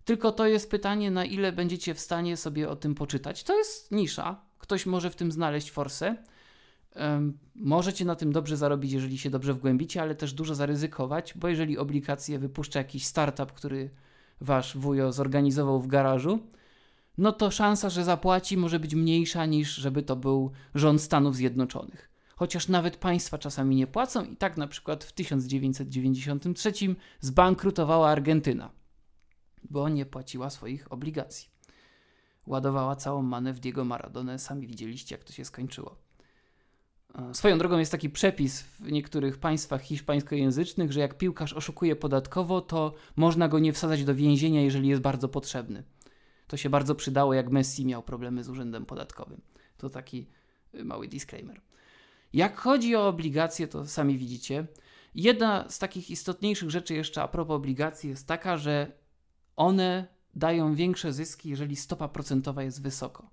Tylko 0.10 0.32
to 0.32 0.48
jest 0.48 0.72
pytanie, 0.72 1.12
na 1.12 1.25
ile 1.25 1.51
będziecie 1.51 1.94
w 1.94 2.00
stanie 2.00 2.38
sobie 2.38 2.70
o 2.70 2.75
tym 2.75 2.96
poczytać. 2.96 3.44
To 3.44 3.58
jest 3.58 3.92
nisza, 3.92 4.42
ktoś 4.58 4.86
może 4.86 5.10
w 5.10 5.16
tym 5.16 5.32
znaleźć 5.32 5.72
forsę 5.72 6.16
możecie 7.56 8.06
na 8.06 8.16
tym 8.16 8.32
dobrze 8.32 8.58
zarobić, 8.58 8.92
jeżeli 8.92 9.18
się 9.18 9.30
dobrze 9.30 9.54
wgłębicie, 9.54 10.01
ale 10.01 10.16
też 10.16 10.34
dużo 10.34 10.56
zaryzykować, 10.56 11.34
bo 11.36 11.48
jeżeli 11.48 11.78
obligacje 11.78 12.39
wypuszcza 12.39 12.80
jakiś 12.80 13.06
startup, 13.06 13.51
który 13.51 13.89
wasz 14.42 14.78
wujo 14.78 15.12
zorganizował 15.12 15.80
w 15.82 15.88
garażu, 15.88 16.39
no 17.18 17.32
to 17.32 17.51
szansa, 17.51 17.89
że 17.89 18.04
zapłaci 18.04 18.58
może 18.58 18.80
być 18.80 18.96
mniejsza 18.96 19.46
niż 19.46 19.75
żeby 19.75 20.04
to 20.04 20.16
był 20.16 20.51
rząd 20.75 21.01
Stanów 21.01 21.36
Zjednoczonych. 21.36 22.10
chociaż 22.36 22.68
nawet 22.68 22.98
państwa 22.98 23.38
czasami 23.38 23.75
nie 23.75 23.88
płacą 23.88 24.25
i 24.25 24.36
tak 24.36 24.58
na 24.58 24.68
przykład 24.68 25.04
w 25.04 25.12
1993 25.12 26.72
zbankrutowała 27.20 28.10
Argentyna, 28.10 28.79
bo 29.63 29.89
nie 29.89 30.06
płaciła 30.06 30.50
swoich 30.50 30.92
obligacji. 30.92 31.50
Ładowała 32.46 32.96
całą 32.96 33.22
manę 33.22 33.54
w 33.54 33.60
Diego 33.60 33.86
Maradonę, 33.86 34.39
sami 34.39 34.68
widzieliście 34.68 35.16
jak 35.16 35.24
to 35.24 35.34
się 35.34 35.46
skończyło. 35.46 35.96
E, 37.16 37.34
swoją 37.34 37.58
drogą 37.58 37.78
jest 37.78 37.92
taki 37.92 38.10
przepis 38.10 38.62
w 38.62 38.92
niektórych 38.92 39.38
państwach 39.38 39.82
hiszpańskojęzycznych, 39.82 40.92
że 40.92 41.00
jak 41.00 41.18
piłkarz 41.18 41.54
oszukuje 41.54 41.96
podatkowo, 41.96 42.62
to 42.62 42.94
można 43.16 43.48
go 43.48 43.60
nie 43.60 43.74
wsadzać 43.74 44.04
do 44.04 44.16
więzienia, 44.16 44.62
jeżeli 44.62 44.88
jest 44.88 45.01
bardzo 45.01 45.30
potrzebny. 45.30 45.84
To 46.48 46.58
się 46.58 46.70
bardzo 46.70 46.96
przydało, 46.96 47.34
jak 47.34 47.50
Messi 47.50 47.86
miał 47.86 48.04
problemy 48.04 48.44
z 48.44 48.50
urzędem 48.50 48.86
podatkowym. 48.86 49.42
To 49.78 49.89
taki 49.89 50.28
y, 50.75 50.86
mały 50.86 51.08
disclaimer. 51.08 51.62
Jak 52.34 52.58
chodzi 52.58 52.96
o 52.96 53.08
obligacje, 53.08 53.68
to 53.68 53.88
sami 53.88 54.18
widzicie. 54.18 54.68
Jedna 55.16 55.70
z 55.70 55.80
takich 55.80 56.12
istotniejszych 56.12 56.70
rzeczy 56.70 56.94
jeszcze 56.94 57.22
a 57.22 57.28
propos 57.28 57.56
obligacji 57.56 58.10
jest 58.10 58.28
taka, 58.28 58.58
że 58.58 58.92
one 59.60 60.08
dają 60.36 60.75
większe 60.75 61.13
zyski, 61.13 61.50
jeżeli 61.50 61.75
stopa 61.75 62.08
procentowa 62.08 62.63
jest 62.63 62.82
wysoko. 62.82 63.30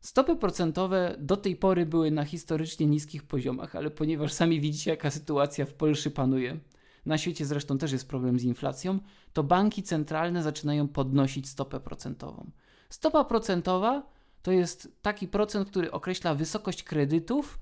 Stopy 0.00 0.36
procentowe 0.36 1.16
do 1.18 1.36
tej 1.36 1.56
pory 1.56 1.86
były 1.86 2.10
na 2.10 2.24
historycznie 2.24 2.86
niskich 2.86 3.22
poziomach, 3.22 3.76
ale 3.76 3.90
ponieważ 3.90 4.32
sami 4.32 4.60
widzicie, 4.60 4.90
jaka 4.90 5.10
sytuacja 5.10 5.66
w 5.66 5.74
Polsce 5.74 6.10
panuje, 6.10 6.60
na 7.06 7.18
świecie 7.18 7.46
zresztą 7.46 7.78
też 7.78 7.92
jest 7.92 8.08
problem 8.08 8.38
z 8.38 8.42
inflacją, 8.42 8.98
to 9.32 9.42
banki 9.42 9.82
centralne 9.82 10.42
zaczynają 10.42 10.88
podnosić 10.88 11.48
stopę 11.48 11.80
procentową. 11.80 12.50
Stopa 12.88 13.24
procentowa 13.24 14.02
to 14.42 14.52
jest 14.52 14.88
taki 15.02 15.28
procent, 15.28 15.68
który 15.70 15.90
określa 15.90 16.34
wysokość 16.34 16.82
kredytów, 16.82 17.58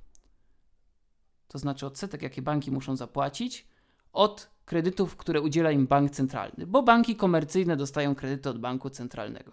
to 1.49 1.59
znaczy 1.59 1.87
odsetek, 1.87 2.23
jakie 2.23 2.43
banki 2.43 2.71
muszą 2.71 2.97
zapłacić, 2.97 3.69
od 4.13 4.51
kredytów, 4.71 5.17
które 5.17 5.41
udziela 5.41 5.71
im 5.71 5.87
bank 5.87 6.11
centralny, 6.11 6.67
bo 6.67 6.83
banki 6.83 7.17
komercyjne 7.17 7.77
dostają 7.77 8.15
kredyty 8.15 8.51
od 8.51 8.59
banku 8.59 8.91
centralnego. 8.91 9.53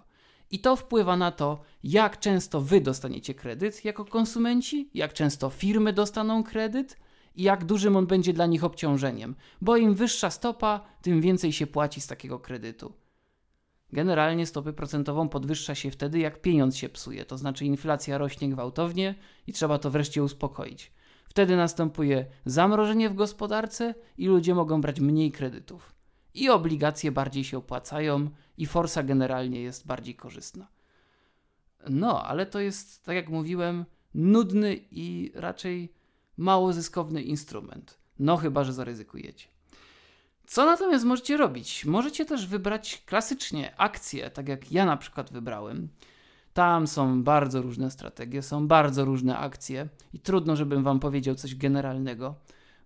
I 0.52 0.60
to 0.60 0.76
wpływa 0.76 1.18
na 1.18 1.32
to, 1.32 1.62
jak 1.84 2.20
często 2.20 2.62
wy 2.62 2.82
dostaniecie 2.82 3.34
kredyt 3.34 3.86
jako 3.86 4.06
konsumenci, 4.06 4.90
jak 4.94 5.14
często 5.14 5.50
firmy 5.50 5.94
dostaną 5.94 6.44
kredyt 6.44 6.98
i 7.36 7.44
jak 7.44 7.66
dużym 7.66 7.96
on 7.96 8.08
będzie 8.08 8.34
dla 8.34 8.46
nich 8.46 8.64
obciążeniem, 8.64 9.36
bo 9.62 9.78
im 9.78 9.96
wyższa 9.96 10.30
stopa, 10.30 10.82
tym 11.02 11.22
więcej 11.22 11.54
się 11.54 11.68
płaci 11.68 12.02
z 12.02 12.08
takiego 12.08 12.40
kredytu. 12.40 12.94
Generalnie 13.94 14.46
stopę 14.46 14.74
procentową 14.74 15.30
podwyższa 15.30 15.76
się 15.76 15.92
wtedy, 15.92 16.20
jak 16.20 16.42
pieniądz 16.42 16.76
się 16.76 16.90
psuje, 16.90 17.26
to 17.26 17.38
znaczy 17.38 17.66
inflacja 17.66 18.18
rośnie 18.18 18.50
gwałtownie 18.50 19.16
i 19.48 19.54
trzeba 19.54 19.80
to 19.80 19.92
wreszcie 19.92 20.24
uspokoić. 20.24 20.92
Wtedy 21.30 21.56
następuje 21.56 22.26
zamrożenie 22.46 23.10
w 23.10 23.16
gospodarce 23.16 23.96
i 24.18 24.28
ludzie 24.28 24.56
mogą 24.56 24.82
brać 24.82 25.00
mniej 25.00 25.32
kredytów. 25.32 25.96
I 26.34 26.50
obligacje 26.50 27.12
bardziej 27.12 27.44
się 27.44 27.58
opłacają, 27.58 28.30
i 28.58 28.66
forsa 28.66 29.04
generalnie 29.04 29.62
jest 29.62 29.88
bardziej 29.88 30.16
korzystna. 30.16 30.68
No, 31.90 32.24
ale 32.24 32.46
to 32.46 32.60
jest, 32.60 33.06
tak 33.06 33.16
jak 33.16 33.30
mówiłem, 33.30 33.86
nudny 34.14 34.80
i 34.92 35.32
raczej 35.36 35.94
mało 36.38 36.74
zyskowny 36.74 37.22
instrument. 37.22 38.00
No, 38.20 38.38
chyba 38.38 38.64
że 38.64 38.74
zaryzykujecie. 38.74 39.48
Co 40.48 40.66
natomiast 40.66 41.06
możecie 41.06 41.38
robić? 41.38 41.86
Możecie 41.86 42.26
też 42.26 42.48
wybrać 42.48 43.04
klasycznie 43.06 43.80
akcje, 43.80 44.30
tak 44.30 44.48
jak 44.48 44.72
ja 44.72 44.86
na 44.86 44.98
przykład 44.98 45.32
wybrałem. 45.32 45.90
Tam 46.58 46.88
są 46.88 47.24
bardzo 47.24 47.62
różne 47.62 47.92
strategie, 47.92 48.42
są 48.42 48.68
bardzo 48.68 49.06
różne 49.06 49.38
akcje 49.38 49.90
i 50.14 50.20
trudno, 50.20 50.56
żebym 50.56 50.84
wam 50.84 51.00
powiedział 51.00 51.36
coś 51.36 51.56
generalnego, 51.56 52.36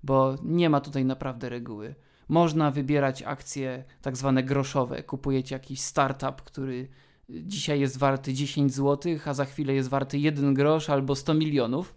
bo 0.03 0.35
nie 0.43 0.69
ma 0.69 0.81
tutaj 0.81 1.05
naprawdę 1.05 1.49
reguły. 1.49 1.95
Można 2.29 2.71
wybierać 2.71 3.23
akcje 3.23 3.83
tak 4.01 4.17
zwane 4.17 4.43
groszowe. 4.43 5.03
Kupujecie 5.03 5.55
jakiś 5.55 5.81
startup, 5.81 6.41
który 6.41 6.87
dzisiaj 7.29 7.79
jest 7.79 7.97
warty 7.97 8.33
10 8.33 8.73
zł, 8.73 9.13
a 9.25 9.33
za 9.33 9.45
chwilę 9.45 9.73
jest 9.73 9.89
warty 9.89 10.17
1 10.17 10.53
grosz 10.53 10.89
albo 10.89 11.15
100 11.15 11.33
milionów. 11.33 11.95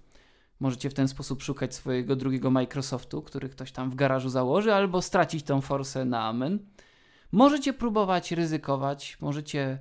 Możecie 0.60 0.90
w 0.90 0.94
ten 0.94 1.08
sposób 1.08 1.42
szukać 1.42 1.74
swojego 1.74 2.16
drugiego 2.16 2.50
Microsoftu, 2.50 3.22
który 3.22 3.48
ktoś 3.48 3.72
tam 3.72 3.90
w 3.90 3.94
garażu 3.94 4.28
założy, 4.28 4.74
albo 4.74 5.02
stracić 5.02 5.42
tą 5.42 5.60
forsę 5.60 6.04
na 6.04 6.24
amen. 6.24 6.58
Możecie 7.32 7.72
próbować 7.72 8.32
ryzykować, 8.32 9.16
możecie 9.20 9.78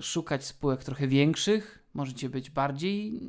szukać 0.00 0.44
spółek 0.44 0.84
trochę 0.84 1.06
większych, 1.06 1.84
możecie 1.94 2.28
być 2.28 2.50
bardziej 2.50 3.20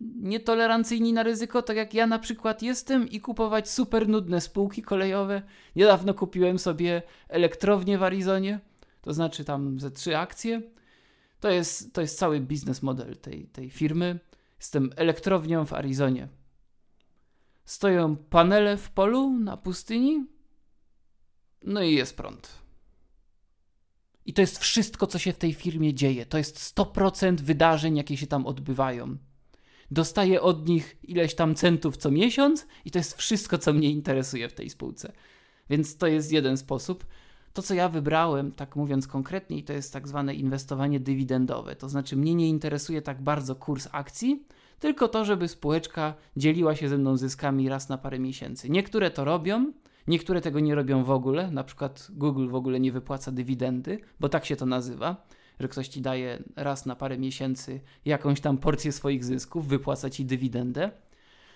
nietolerancyjni 0.00 1.12
na 1.12 1.22
ryzyko, 1.22 1.62
tak 1.62 1.76
jak 1.76 1.94
ja 1.94 2.06
na 2.06 2.18
przykład 2.18 2.62
jestem, 2.62 3.08
i 3.08 3.20
kupować 3.20 3.70
super 3.70 4.08
nudne 4.08 4.40
spółki 4.40 4.82
kolejowe. 4.82 5.42
Niedawno 5.76 6.14
kupiłem 6.14 6.58
sobie 6.58 7.02
elektrownię 7.28 7.98
w 7.98 8.02
Arizonie, 8.02 8.60
to 9.00 9.12
znaczy 9.12 9.44
tam 9.44 9.80
ze 9.80 9.90
trzy 9.90 10.18
akcje. 10.18 10.62
To 11.40 11.50
jest, 11.50 11.94
to 11.94 12.00
jest 12.00 12.18
cały 12.18 12.40
biznes 12.40 12.82
model 12.82 13.16
tej, 13.16 13.46
tej 13.46 13.70
firmy. 13.70 14.18
Jestem 14.58 14.90
elektrownią 14.96 15.66
w 15.66 15.72
Arizonie. 15.72 16.28
Stoją 17.64 18.16
panele 18.16 18.76
w 18.76 18.90
polu 18.90 19.30
na 19.30 19.56
pustyni, 19.56 20.26
no 21.64 21.82
i 21.82 21.94
jest 21.94 22.16
prąd. 22.16 22.61
I 24.26 24.32
to 24.32 24.40
jest 24.40 24.58
wszystko, 24.58 25.06
co 25.06 25.18
się 25.18 25.32
w 25.32 25.38
tej 25.38 25.52
firmie 25.52 25.94
dzieje. 25.94 26.26
To 26.26 26.38
jest 26.38 26.76
100% 26.76 27.40
wydarzeń, 27.40 27.96
jakie 27.96 28.16
się 28.16 28.26
tam 28.26 28.46
odbywają. 28.46 29.16
Dostaję 29.90 30.40
od 30.40 30.68
nich 30.68 30.96
ileś 31.02 31.34
tam 31.34 31.54
centów 31.54 31.96
co 31.96 32.10
miesiąc, 32.10 32.66
i 32.84 32.90
to 32.90 32.98
jest 32.98 33.16
wszystko, 33.16 33.58
co 33.58 33.72
mnie 33.72 33.90
interesuje 33.90 34.48
w 34.48 34.52
tej 34.52 34.70
spółce. 34.70 35.12
Więc 35.70 35.96
to 35.96 36.06
jest 36.06 36.32
jeden 36.32 36.56
sposób. 36.56 37.06
To, 37.52 37.62
co 37.62 37.74
ja 37.74 37.88
wybrałem, 37.88 38.52
tak 38.52 38.76
mówiąc 38.76 39.06
konkretniej, 39.06 39.64
to 39.64 39.72
jest 39.72 39.92
tak 39.92 40.08
zwane 40.08 40.34
inwestowanie 40.34 41.00
dywidendowe. 41.00 41.76
To 41.76 41.88
znaczy, 41.88 42.16
mnie 42.16 42.34
nie 42.34 42.48
interesuje 42.48 43.02
tak 43.02 43.22
bardzo 43.22 43.56
kurs 43.56 43.88
akcji, 43.92 44.46
tylko 44.78 45.08
to, 45.08 45.24
żeby 45.24 45.48
spółeczka 45.48 46.14
dzieliła 46.36 46.76
się 46.76 46.88
ze 46.88 46.98
mną 46.98 47.16
zyskami 47.16 47.68
raz 47.68 47.88
na 47.88 47.98
parę 47.98 48.18
miesięcy. 48.18 48.70
Niektóre 48.70 49.10
to 49.10 49.24
robią, 49.24 49.72
niektóre 50.06 50.40
tego 50.40 50.60
nie 50.60 50.74
robią 50.74 51.04
w 51.04 51.10
ogóle. 51.10 51.50
Na 51.50 51.64
przykład 51.64 52.08
Google 52.10 52.48
w 52.48 52.54
ogóle 52.54 52.80
nie 52.80 52.92
wypłaca 52.92 53.32
dywidendy, 53.32 53.98
bo 54.20 54.28
tak 54.28 54.44
się 54.44 54.56
to 54.56 54.66
nazywa, 54.66 55.26
że 55.60 55.68
ktoś 55.68 55.88
ci 55.88 56.00
daje 56.00 56.42
raz 56.56 56.86
na 56.86 56.96
parę 56.96 57.18
miesięcy 57.18 57.80
jakąś 58.04 58.40
tam 58.40 58.58
porcję 58.58 58.92
swoich 58.92 59.24
zysków, 59.24 59.68
wypłaca 59.68 60.10
ci 60.10 60.24
dywidendę. 60.24 60.90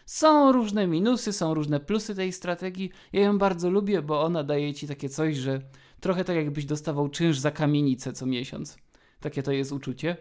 Są 0.07 0.53
różne 0.53 0.87
minusy, 0.87 1.33
są 1.33 1.55
różne 1.55 1.81
plusy 1.81 2.15
tej 2.15 2.33
strategii. 2.33 2.91
Ja 3.12 3.21
ją 3.21 3.38
bardzo 3.38 3.71
lubię, 3.71 4.03
bo 4.03 4.23
ona 4.23 4.45
daje 4.45 4.75
ci 4.75 4.88
takie 4.88 5.09
coś, 5.09 5.37
że 5.37 5.61
trochę 6.00 6.25
tak 6.25 6.37
jakbyś 6.37 6.65
dostawał 6.65 7.09
czynsz 7.09 7.38
za 7.38 7.50
kamienicę 7.50 8.12
co 8.12 8.26
miesiąc. 8.26 8.76
Takie 9.21 9.43
to 9.43 9.53
jest 9.53 9.73
uczucie. 9.73 10.17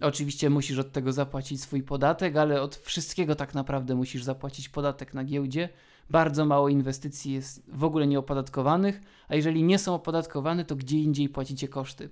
Oczywiście 0.00 0.50
musisz 0.50 0.78
od 0.78 0.92
tego 0.92 1.12
zapłacić 1.12 1.62
swój 1.62 1.82
podatek, 1.82 2.36
ale 2.36 2.62
od 2.62 2.76
wszystkiego 2.76 3.34
tak 3.34 3.54
naprawdę 3.54 3.94
musisz 3.94 4.24
zapłacić 4.24 4.68
podatek 4.68 5.14
na 5.14 5.24
giełdzie. 5.24 5.68
Bardzo 6.10 6.44
mało 6.44 6.68
inwestycji 6.68 7.32
jest 7.32 7.62
w 7.68 7.84
ogóle 7.84 8.06
nieopodatkowanych, 8.06 9.00
a 9.28 9.34
jeżeli 9.34 9.62
nie 9.62 9.78
są 9.78 9.94
opodatkowane, 9.94 10.64
to 10.64 10.76
gdzie 10.76 10.98
indziej 10.98 11.28
płacicie 11.28 11.68
koszty. 11.68 12.10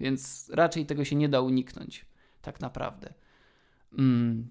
Więc 0.00 0.50
raczej 0.54 0.86
tego 0.86 1.04
się 1.04 1.16
nie 1.16 1.28
da 1.28 1.40
uniknąć, 1.40 2.06
tak 2.42 2.60
naprawdę. 2.60 3.14
Mm. 3.98 4.50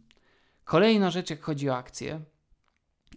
Kolejna 0.64 1.12
rzecz, 1.12 1.30
jak 1.30 1.42
chodzi 1.42 1.70
o 1.70 1.76
akcje. 1.76 2.22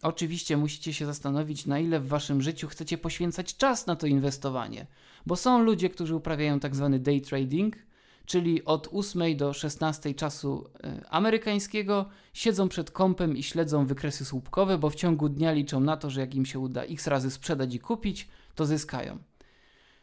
Oczywiście 0.02 0.56
musicie 0.56 0.94
się 0.94 1.06
zastanowić, 1.06 1.66
na 1.66 1.78
ile 1.78 2.00
w 2.00 2.08
waszym 2.08 2.42
życiu 2.42 2.68
chcecie 2.68 2.98
poświęcać 2.98 3.56
czas 3.56 3.86
na 3.86 3.96
to 3.96 4.06
inwestowanie, 4.06 4.86
bo 5.26 5.36
są 5.36 5.62
ludzie, 5.62 5.90
którzy 5.90 6.14
uprawiają 6.14 6.60
tak 6.60 6.76
zwany 6.76 6.98
day 6.98 7.20
trading– 7.20 7.76
czyli 8.26 8.64
od 8.64 8.88
8 8.92 9.36
do 9.36 9.52
16 9.52 10.14
czasu 10.14 10.70
e, 10.84 11.06
amerykańskiego, 11.10 12.08
siedzą 12.32 12.68
przed 12.68 12.90
kompem 12.90 13.36
i 13.36 13.42
śledzą 13.42 13.86
wykresy 13.86 14.24
słupkowe, 14.24 14.78
bo 14.78 14.90
w 14.90 14.94
ciągu 14.94 15.28
dnia 15.28 15.52
liczą 15.52 15.80
na 15.80 15.96
to, 15.96 16.10
że 16.10 16.20
jak 16.20 16.34
im 16.34 16.46
się 16.46 16.58
uda 16.58 16.82
x 16.82 17.06
razy 17.06 17.30
sprzedać 17.30 17.74
i 17.74 17.78
kupić, 17.78 18.28
to 18.54 18.66
zyskają. 18.66 19.18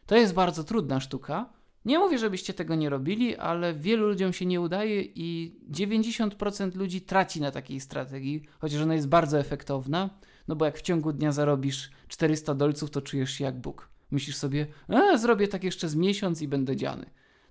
To 0.06 0.16
jest 0.16 0.34
bardzo 0.34 0.64
trudna 0.64 1.00
sztuka. 1.00 1.50
Nie 1.86 2.00
mówię, 2.00 2.18
żebyście 2.18 2.54
tego 2.54 2.76
nie 2.76 2.90
robili, 2.90 3.38
ale 3.38 3.74
wielu 3.74 4.08
ludziom 4.08 4.34
się 4.34 4.46
nie 4.46 4.62
udaje 4.62 5.02
i 5.02 5.56
90% 5.72 6.76
ludzi 6.76 7.02
traci 7.02 7.42
na 7.42 7.52
takiej 7.52 7.80
strategii, 7.80 8.44
chociaż 8.60 8.82
ona 8.82 8.96
jest 8.96 9.08
bardzo 9.08 9.40
efektowna, 9.40 10.10
no 10.48 10.56
bo 10.56 10.66
jak 10.66 10.78
w 10.78 10.82
ciągu 10.82 11.14
dnia 11.14 11.32
zarobisz 11.32 11.92
400 12.08 12.56
dolców, 12.56 12.92
to 12.92 13.02
czujesz 13.02 13.32
się 13.32 13.44
jak 13.44 13.60
Bóg. 13.62 13.90
Myślisz 14.12 14.36
sobie, 14.36 14.68
e, 14.90 15.18
zrobię 15.18 15.48
tak 15.48 15.64
jeszcze 15.64 15.90
z 15.90 15.96
miesiąc 15.96 16.42
i 16.42 16.48
będę 16.48 16.76
dziany. 16.76 17.06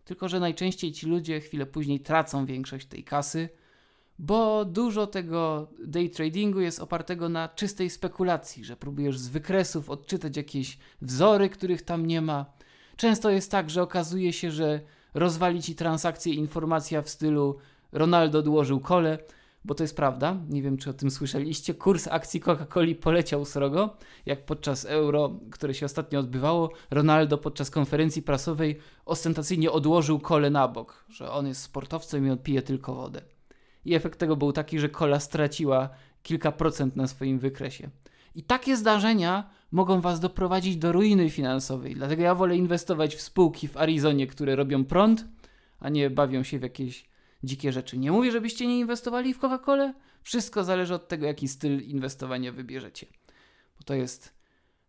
Tylko, 0.09 0.29
że 0.29 0.41
najczęściej 0.41 0.93
ci 0.93 1.07
ludzie 1.07 1.41
chwilę 1.41 1.67
później 1.67 2.01
tracą 2.01 2.47
większość 2.47 2.87
tej 2.87 3.05
kasy, 3.05 3.49
bo 4.19 4.65
dużo 4.65 5.07
tego 5.07 5.69
day 5.85 6.09
tradingu 6.09 6.61
jest 6.61 6.81
opartego 6.81 7.29
na 7.29 7.49
czystej 7.49 7.91
spekulacji, 7.91 8.65
że 8.65 8.77
próbujesz 8.77 9.19
z 9.19 9.29
wykresów 9.29 9.91
odczytać 9.91 10.37
jakieś 10.37 10.79
wzory, 11.03 11.49
których 11.49 11.83
tam 11.83 12.07
nie 12.07 12.21
ma. 12.21 12.47
Często 12.97 13.31
jest 13.31 13.51
tak, 13.51 13.71
że 13.71 13.83
okazuje 13.83 14.33
się, 14.33 14.51
że 14.51 14.81
rozwali 15.15 15.63
ci 15.63 15.75
transakcję 15.75 16.35
informacja 16.35 17.03
w 17.03 17.09
stylu 17.09 17.59
Ronaldo 17.93 18.39
odłożył 18.39 18.81
kole, 18.81 19.19
bo 19.65 19.75
to 19.75 19.85
jest 19.85 19.97
prawda. 19.97 20.37
Nie 20.49 20.63
wiem, 20.63 20.77
czy 20.77 20.91
o 20.91 20.93
tym 20.93 21.11
słyszeliście. 21.11 21.75
Kurs 21.75 22.09
akcji 22.09 22.41
Coca-Coli 22.41 22.95
poleciał 22.95 23.45
srogo, 23.45 23.97
jak 24.27 24.47
podczas 24.47 24.85
euro, 24.85 25.31
które 25.51 25.75
się 25.75 25.87
ostatnio 25.87 26.21
odbywało, 26.21 26.71
Ronaldo 26.91 27.39
podczas 27.39 27.71
konferencji 27.71 28.23
prasowej 28.23 28.79
ostentacyjnie 29.05 29.71
odłożył 29.73 30.21
kole 30.21 30.51
na 30.51 30.69
bok, 30.69 31.05
że 31.09 31.31
on 31.31 31.47
jest 31.47 31.63
sportowcem 31.63 32.27
i 32.27 32.31
on 32.31 32.39
tylko 32.67 32.95
wodę. 32.95 33.23
I 33.85 33.95
efekt 33.95 34.19
tego 34.19 34.37
był 34.37 34.53
taki, 34.53 34.79
że 34.79 34.89
kola 34.89 35.21
straciła 35.21 35.89
kilka 36.23 36.53
procent 36.53 36.97
na 36.97 37.07
swoim 37.07 37.39
wykresie. 37.39 37.91
I 38.35 38.43
takie 38.43 38.77
zdarzenia 38.77 39.51
mogą 39.73 40.01
was 40.01 40.21
doprowadzić 40.21 40.77
do 40.77 40.93
ruiny 40.93 41.31
finansowej. 41.31 41.95
Dlatego 41.95 42.23
ja 42.23 42.35
wolę 42.35 42.57
inwestować 42.57 43.17
w 43.17 43.21
spółki 43.21 43.69
w 43.69 43.77
Arizonie, 43.77 44.27
które 44.27 44.57
robią 44.57 44.85
prąd, 44.85 45.25
a 45.81 45.89
nie 45.89 46.11
bawią 46.11 46.43
się 46.43 46.59
w 46.59 46.63
jakieś 46.63 47.09
dzikie 47.45 47.73
rzeczy. 47.73 47.99
Nie 47.99 48.13
mówię, 48.13 48.33
żebyście 48.33 48.67
nie 48.67 48.79
inwestowali 48.79 49.35
w 49.35 49.39
Coca-Colę. 49.39 49.93
Wszystko 50.23 50.65
zależy 50.65 50.95
od 50.95 51.09
tego, 51.09 51.27
jaki 51.27 51.49
styl 51.49 51.83
inwestowania 51.83 52.53
wybierzecie. 52.53 53.07
Bo 53.79 53.85
to 53.85 53.95
jest 53.95 54.39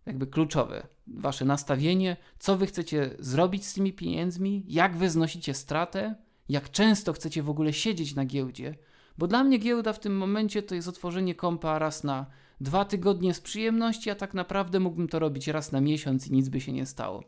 jakby 0.06 0.27
kluczowe. 0.27 0.88
Wasze 1.08 1.46
nastawienie, 1.46 2.18
co 2.39 2.58
wy 2.58 2.65
chcecie 2.65 3.15
zrobić 3.20 3.65
z 3.65 3.74
tymi 3.74 3.94
pieniędzmi, 3.94 4.63
jak 4.68 4.98
wy 4.98 5.10
znosicie 5.10 5.53
stratę, 5.53 6.15
jak 6.50 6.72
często 6.72 7.13
chcecie 7.13 7.44
w 7.44 7.50
ogóle 7.50 7.74
siedzieć 7.74 8.15
na 8.15 8.25
giełdzie. 8.25 8.75
Bo 9.18 9.27
dla 9.27 9.44
mnie 9.44 9.58
giełda 9.58 9.94
w 9.94 10.00
tym 10.00 10.18
momencie 10.18 10.63
to 10.63 10.75
jest 10.75 10.88
otworzenie 10.88 11.36
kompa 11.36 11.79
raz 11.79 12.03
na 12.03 12.25
dwa 12.62 12.86
tygodnie 12.86 13.34
z 13.34 13.41
przyjemności, 13.41 14.10
a 14.10 14.15
tak 14.15 14.34
naprawdę 14.34 14.79
mógłbym 14.79 15.08
to 15.08 15.20
robić 15.20 15.48
raz 15.48 15.72
na 15.72 15.82
miesiąc 15.82 16.27
i 16.27 16.32
nic 16.32 16.50
by 16.50 16.62
się 16.62 16.74
nie 16.74 16.86
stało. 16.86 17.24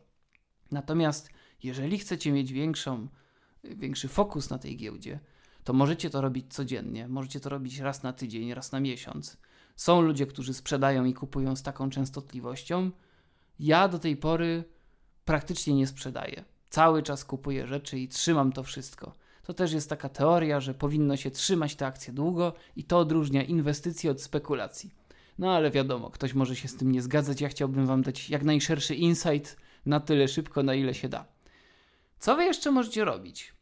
Natomiast 0.71 1.29
jeżeli 1.63 1.97
chcecie 1.97 2.31
mieć 2.31 2.53
większą 2.53 3.07
większy 3.63 4.07
fokus 4.07 4.49
na 4.49 4.57
tej 4.57 4.77
giełdzie, 4.77 5.19
to 5.63 5.73
możecie 5.73 6.09
to 6.09 6.21
robić 6.21 6.53
codziennie, 6.53 7.07
możecie 7.07 7.39
to 7.39 7.49
robić 7.49 7.79
raz 7.79 8.03
na 8.03 8.13
tydzień, 8.13 8.53
raz 8.53 8.71
na 8.71 8.79
miesiąc. 8.79 9.37
Są 9.75 10.01
ludzie, 10.01 10.25
którzy 10.25 10.53
sprzedają 10.53 11.05
i 11.05 11.13
kupują 11.13 11.55
z 11.55 11.63
taką 11.63 11.89
częstotliwością. 11.89 12.91
Ja 13.59 13.87
do 13.87 13.99
tej 13.99 14.17
pory 14.17 14.63
praktycznie 15.25 15.73
nie 15.73 15.87
sprzedaję. 15.87 16.43
Cały 16.69 17.03
czas 17.03 17.25
kupuję 17.25 17.67
rzeczy 17.67 17.99
i 17.99 18.07
trzymam 18.07 18.51
to 18.51 18.63
wszystko. 18.63 19.13
To 19.43 19.53
też 19.53 19.73
jest 19.73 19.89
taka 19.89 20.09
teoria, 20.09 20.59
że 20.59 20.73
powinno 20.73 21.17
się 21.17 21.31
trzymać 21.31 21.75
te 21.75 21.85
akcje 21.85 22.13
długo 22.13 22.53
i 22.75 22.83
to 22.83 22.99
odróżnia 22.99 23.43
inwestycje 23.43 24.11
od 24.11 24.21
spekulacji. 24.21 24.93
No 25.37 25.51
ale 25.51 25.71
wiadomo, 25.71 26.09
ktoś 26.09 26.33
może 26.33 26.55
się 26.55 26.67
z 26.67 26.75
tym 26.75 26.91
nie 26.91 27.01
zgadzać. 27.01 27.41
Ja 27.41 27.49
chciałbym 27.49 27.85
Wam 27.85 28.01
dać 28.01 28.29
jak 28.29 28.43
najszerszy 28.43 28.95
insight 28.95 29.57
na 29.85 29.99
tyle 29.99 30.27
szybko, 30.27 30.63
na 30.63 30.75
ile 30.75 30.93
się 30.93 31.09
da. 31.09 31.25
Co 32.21 32.35
wy 32.35 32.43
jeszcze 32.43 32.71
możecie 32.71 33.05
robić? 33.05 33.53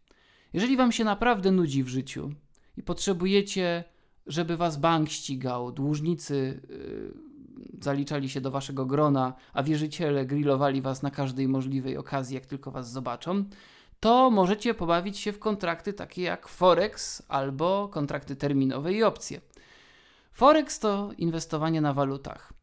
Jeżeli 0.54 0.78
wam 0.78 0.92
się 0.92 1.04
naprawdę 1.04 1.52
nudzi 1.52 1.84
w 1.84 1.88
życiu 1.88 2.32
i 2.78 2.84
potrzebujecie, 2.84 3.84
żeby 4.28 4.58
was 4.58 4.78
bank 4.78 5.10
ścigał, 5.10 5.72
dłużnicy 5.72 6.62
yy, 6.70 7.14
zaliczali 7.82 8.30
się 8.30 8.42
do 8.42 8.52
waszego 8.52 8.86
grona, 8.86 9.34
a 9.54 9.64
wierzyciele 9.64 10.26
grillowali 10.26 10.82
was 10.82 11.02
na 11.02 11.12
każdej 11.12 11.48
możliwej 11.48 11.98
okazji, 11.98 12.36
jak 12.36 12.46
tylko 12.46 12.72
was 12.72 12.92
zobaczą, 12.92 13.46
to 14.00 14.30
możecie 14.30 14.74
pobawić 14.74 15.18
się 15.18 15.32
w 15.32 15.40
kontrakty 15.40 15.94
takie 15.94 16.22
jak 16.22 16.48
Forex 16.48 17.24
albo 17.28 17.88
kontrakty 17.88 18.36
terminowe 18.36 18.94
i 18.94 19.04
opcje. 19.04 19.42
Forex 20.32 20.80
to 20.80 21.12
inwestowanie 21.18 21.82
na 21.82 21.94
walutach. 21.94 22.59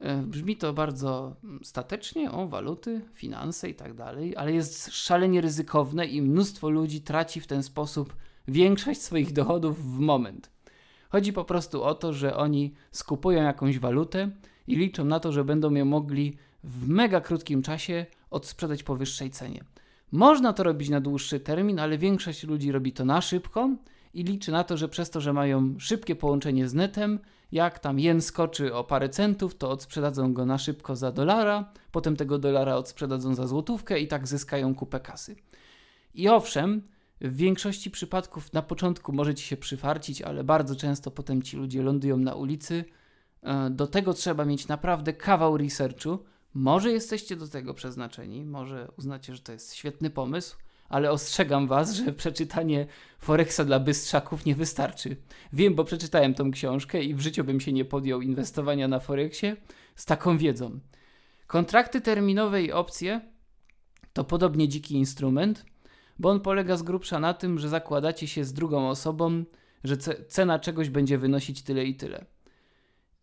E, 0.00 0.22
brzmi 0.22 0.56
to 0.56 0.72
bardzo 0.72 1.36
statecznie, 1.62 2.32
o 2.32 2.48
waluty, 2.48 3.00
finanse 3.14 3.68
i 3.68 3.74
tak 3.74 3.94
dalej, 3.94 4.36
ale 4.36 4.52
jest 4.52 4.94
szalenie 4.94 5.40
ryzykowne 5.40 6.06
i 6.06 6.22
mnóstwo 6.22 6.70
ludzi 6.70 7.00
traci 7.00 7.40
w 7.40 7.46
ten 7.46 7.62
sposób 7.62 8.16
większość 8.48 9.02
swoich 9.02 9.32
dochodów 9.32 9.96
w 9.96 9.98
moment. 9.98 10.50
Chodzi 11.08 11.32
po 11.32 11.44
prostu 11.44 11.82
o 11.82 11.94
to, 11.94 12.12
że 12.12 12.36
oni 12.36 12.74
skupują 12.90 13.42
jakąś 13.42 13.78
walutę 13.78 14.30
i 14.66 14.76
liczą 14.76 15.04
na 15.04 15.20
to, 15.20 15.32
że 15.32 15.44
będą 15.44 15.74
ją 15.74 15.84
mogli 15.84 16.36
w 16.64 16.88
mega 16.88 17.20
krótkim 17.20 17.62
czasie 17.62 18.06
odsprzedać 18.30 18.82
po 18.82 18.96
wyższej 18.96 19.30
cenie. 19.30 19.64
Można 20.12 20.52
to 20.52 20.62
robić 20.62 20.88
na 20.88 21.00
dłuższy 21.00 21.40
termin, 21.40 21.78
ale 21.78 21.98
większość 21.98 22.44
ludzi 22.44 22.72
robi 22.72 22.92
to 22.92 23.04
na 23.04 23.20
szybko 23.20 23.70
i 24.14 24.24
liczy 24.24 24.52
na 24.52 24.64
to, 24.64 24.76
że 24.76 24.88
przez 24.88 25.10
to, 25.10 25.20
że 25.20 25.32
mają 25.32 25.74
szybkie 25.78 26.16
połączenie 26.16 26.68
z 26.68 26.74
netem, 26.74 27.18
jak 27.52 27.78
tam 27.78 27.98
jen 27.98 28.20
skoczy 28.20 28.74
o 28.74 28.84
parę 28.84 29.08
centów, 29.08 29.54
to 29.54 29.70
odsprzedadzą 29.70 30.32
go 30.34 30.46
na 30.46 30.58
szybko 30.58 30.96
za 30.96 31.12
dolara, 31.12 31.72
potem 31.92 32.16
tego 32.16 32.38
dolara 32.38 32.76
odsprzedadzą 32.76 33.34
za 33.34 33.46
złotówkę 33.46 34.00
i 34.00 34.08
tak 34.08 34.26
zyskają 34.26 34.74
kupę 34.74 35.00
kasy. 35.00 35.36
I 36.14 36.28
owszem, 36.28 36.82
w 37.20 37.36
większości 37.36 37.90
przypadków 37.90 38.52
na 38.52 38.62
początku 38.62 39.12
możecie 39.12 39.42
się 39.42 39.56
przyfarcić, 39.56 40.22
ale 40.22 40.44
bardzo 40.44 40.76
często 40.76 41.10
potem 41.10 41.42
ci 41.42 41.56
ludzie 41.56 41.82
lądują 41.82 42.16
na 42.16 42.34
ulicy. 42.34 42.84
E, 43.42 43.70
do 43.70 43.86
tego 43.86 44.14
trzeba 44.14 44.44
mieć 44.44 44.68
naprawdę 44.68 45.12
kawał 45.12 45.56
researchu. 45.56 46.18
Może 46.54 46.92
jesteście 46.92 47.36
do 47.36 47.48
tego 47.48 47.74
przeznaczeni, 47.74 48.44
może 48.44 48.88
uznacie, 48.98 49.34
że 49.34 49.42
to 49.42 49.52
jest 49.52 49.74
świetny 49.74 50.10
pomysł, 50.10 50.56
ale 50.88 51.10
ostrzegam 51.10 51.66
Was, 51.66 51.94
że 51.94 52.12
przeczytanie 52.12 52.86
Forexa 53.18 53.60
dla 53.66 53.80
bystrzaków 53.80 54.44
nie 54.44 54.54
wystarczy. 54.54 55.16
Wiem, 55.52 55.74
bo 55.74 55.84
przeczytałem 55.84 56.34
tą 56.34 56.50
książkę 56.50 57.02
i 57.02 57.14
w 57.14 57.20
życiu 57.20 57.44
bym 57.44 57.60
się 57.60 57.72
nie 57.72 57.84
podjął 57.84 58.20
inwestowania 58.20 58.88
na 58.88 59.00
Forexie 59.00 59.56
z 59.94 60.04
taką 60.04 60.38
wiedzą. 60.38 60.80
Kontrakty 61.46 62.00
terminowe 62.00 62.62
i 62.62 62.72
opcje 62.72 63.20
to 64.12 64.24
podobnie 64.24 64.68
dziki 64.68 64.94
instrument, 64.94 65.64
bo 66.18 66.30
on 66.30 66.40
polega 66.40 66.76
z 66.76 66.82
grubsza 66.82 67.20
na 67.20 67.34
tym, 67.34 67.58
że 67.58 67.68
zakładacie 67.68 68.28
się 68.28 68.44
z 68.44 68.52
drugą 68.52 68.88
osobą, 68.88 69.44
że 69.84 69.96
cena 70.28 70.58
czegoś 70.58 70.90
będzie 70.90 71.18
wynosić 71.18 71.62
tyle 71.62 71.84
i 71.84 71.94
tyle. 71.94 72.24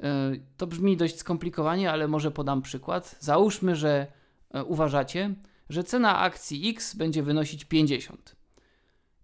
E, 0.03 0.31
to 0.57 0.67
brzmi 0.67 0.97
dość 0.97 1.17
skomplikowanie, 1.17 1.91
ale 1.91 2.07
może 2.07 2.31
podam 2.31 2.61
przykład. 2.61 3.15
Załóżmy, 3.19 3.75
że 3.75 4.07
e, 4.53 4.63
uważacie, 4.63 5.35
że 5.69 5.83
cena 5.83 6.19
akcji 6.19 6.69
X 6.69 6.95
będzie 6.95 7.23
wynosić 7.23 7.65
50. 7.65 8.35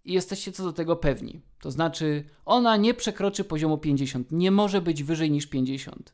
I 0.05 0.13
jesteście 0.13 0.51
co 0.51 0.63
do 0.63 0.73
tego 0.73 0.95
pewni. 0.95 1.41
To 1.59 1.71
znaczy, 1.71 2.23
ona 2.45 2.77
nie 2.77 2.93
przekroczy 2.93 3.43
poziomu 3.43 3.77
50, 3.77 4.31
nie 4.31 4.51
może 4.51 4.81
być 4.81 5.03
wyżej 5.03 5.31
niż 5.31 5.47
50. 5.47 6.13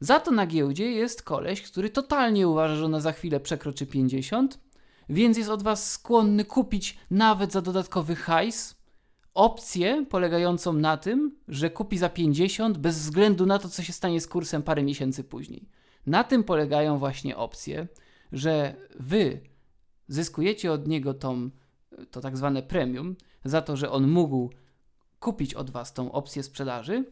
Za 0.00 0.20
to 0.20 0.30
na 0.30 0.46
giełdzie 0.46 0.92
jest 0.92 1.22
koleś, 1.22 1.62
który 1.62 1.90
totalnie 1.90 2.48
uważa, 2.48 2.76
że 2.76 2.84
ona 2.84 3.00
za 3.00 3.12
chwilę 3.12 3.40
przekroczy 3.40 3.86
50, 3.86 4.58
więc 5.08 5.38
jest 5.38 5.50
od 5.50 5.62
Was 5.62 5.90
skłonny 5.90 6.44
kupić 6.44 6.98
nawet 7.10 7.52
za 7.52 7.62
dodatkowy 7.62 8.16
hajs 8.16 8.80
opcję 9.34 10.06
polegającą 10.10 10.72
na 10.72 10.96
tym, 10.96 11.36
że 11.48 11.70
kupi 11.70 11.98
za 11.98 12.08
50 12.08 12.78
bez 12.78 12.98
względu 12.98 13.46
na 13.46 13.58
to, 13.58 13.68
co 13.68 13.82
się 13.82 13.92
stanie 13.92 14.20
z 14.20 14.26
kursem 14.26 14.62
parę 14.62 14.82
miesięcy 14.82 15.24
później. 15.24 15.68
Na 16.06 16.24
tym 16.24 16.44
polegają 16.44 16.98
właśnie 16.98 17.36
opcje, 17.36 17.88
że 18.32 18.76
Wy 19.00 19.40
zyskujecie 20.10 20.72
od 20.72 20.88
niego 20.88 21.14
tą, 21.14 21.50
to 22.10 22.20
tak 22.20 22.36
zwane 22.36 22.62
premium 22.62 23.16
za 23.44 23.62
to, 23.62 23.76
że 23.76 23.90
on 23.90 24.08
mógł 24.08 24.50
kupić 25.20 25.54
od 25.54 25.70
Was 25.70 25.92
tą 25.92 26.12
opcję 26.12 26.42
sprzedaży. 26.42 27.04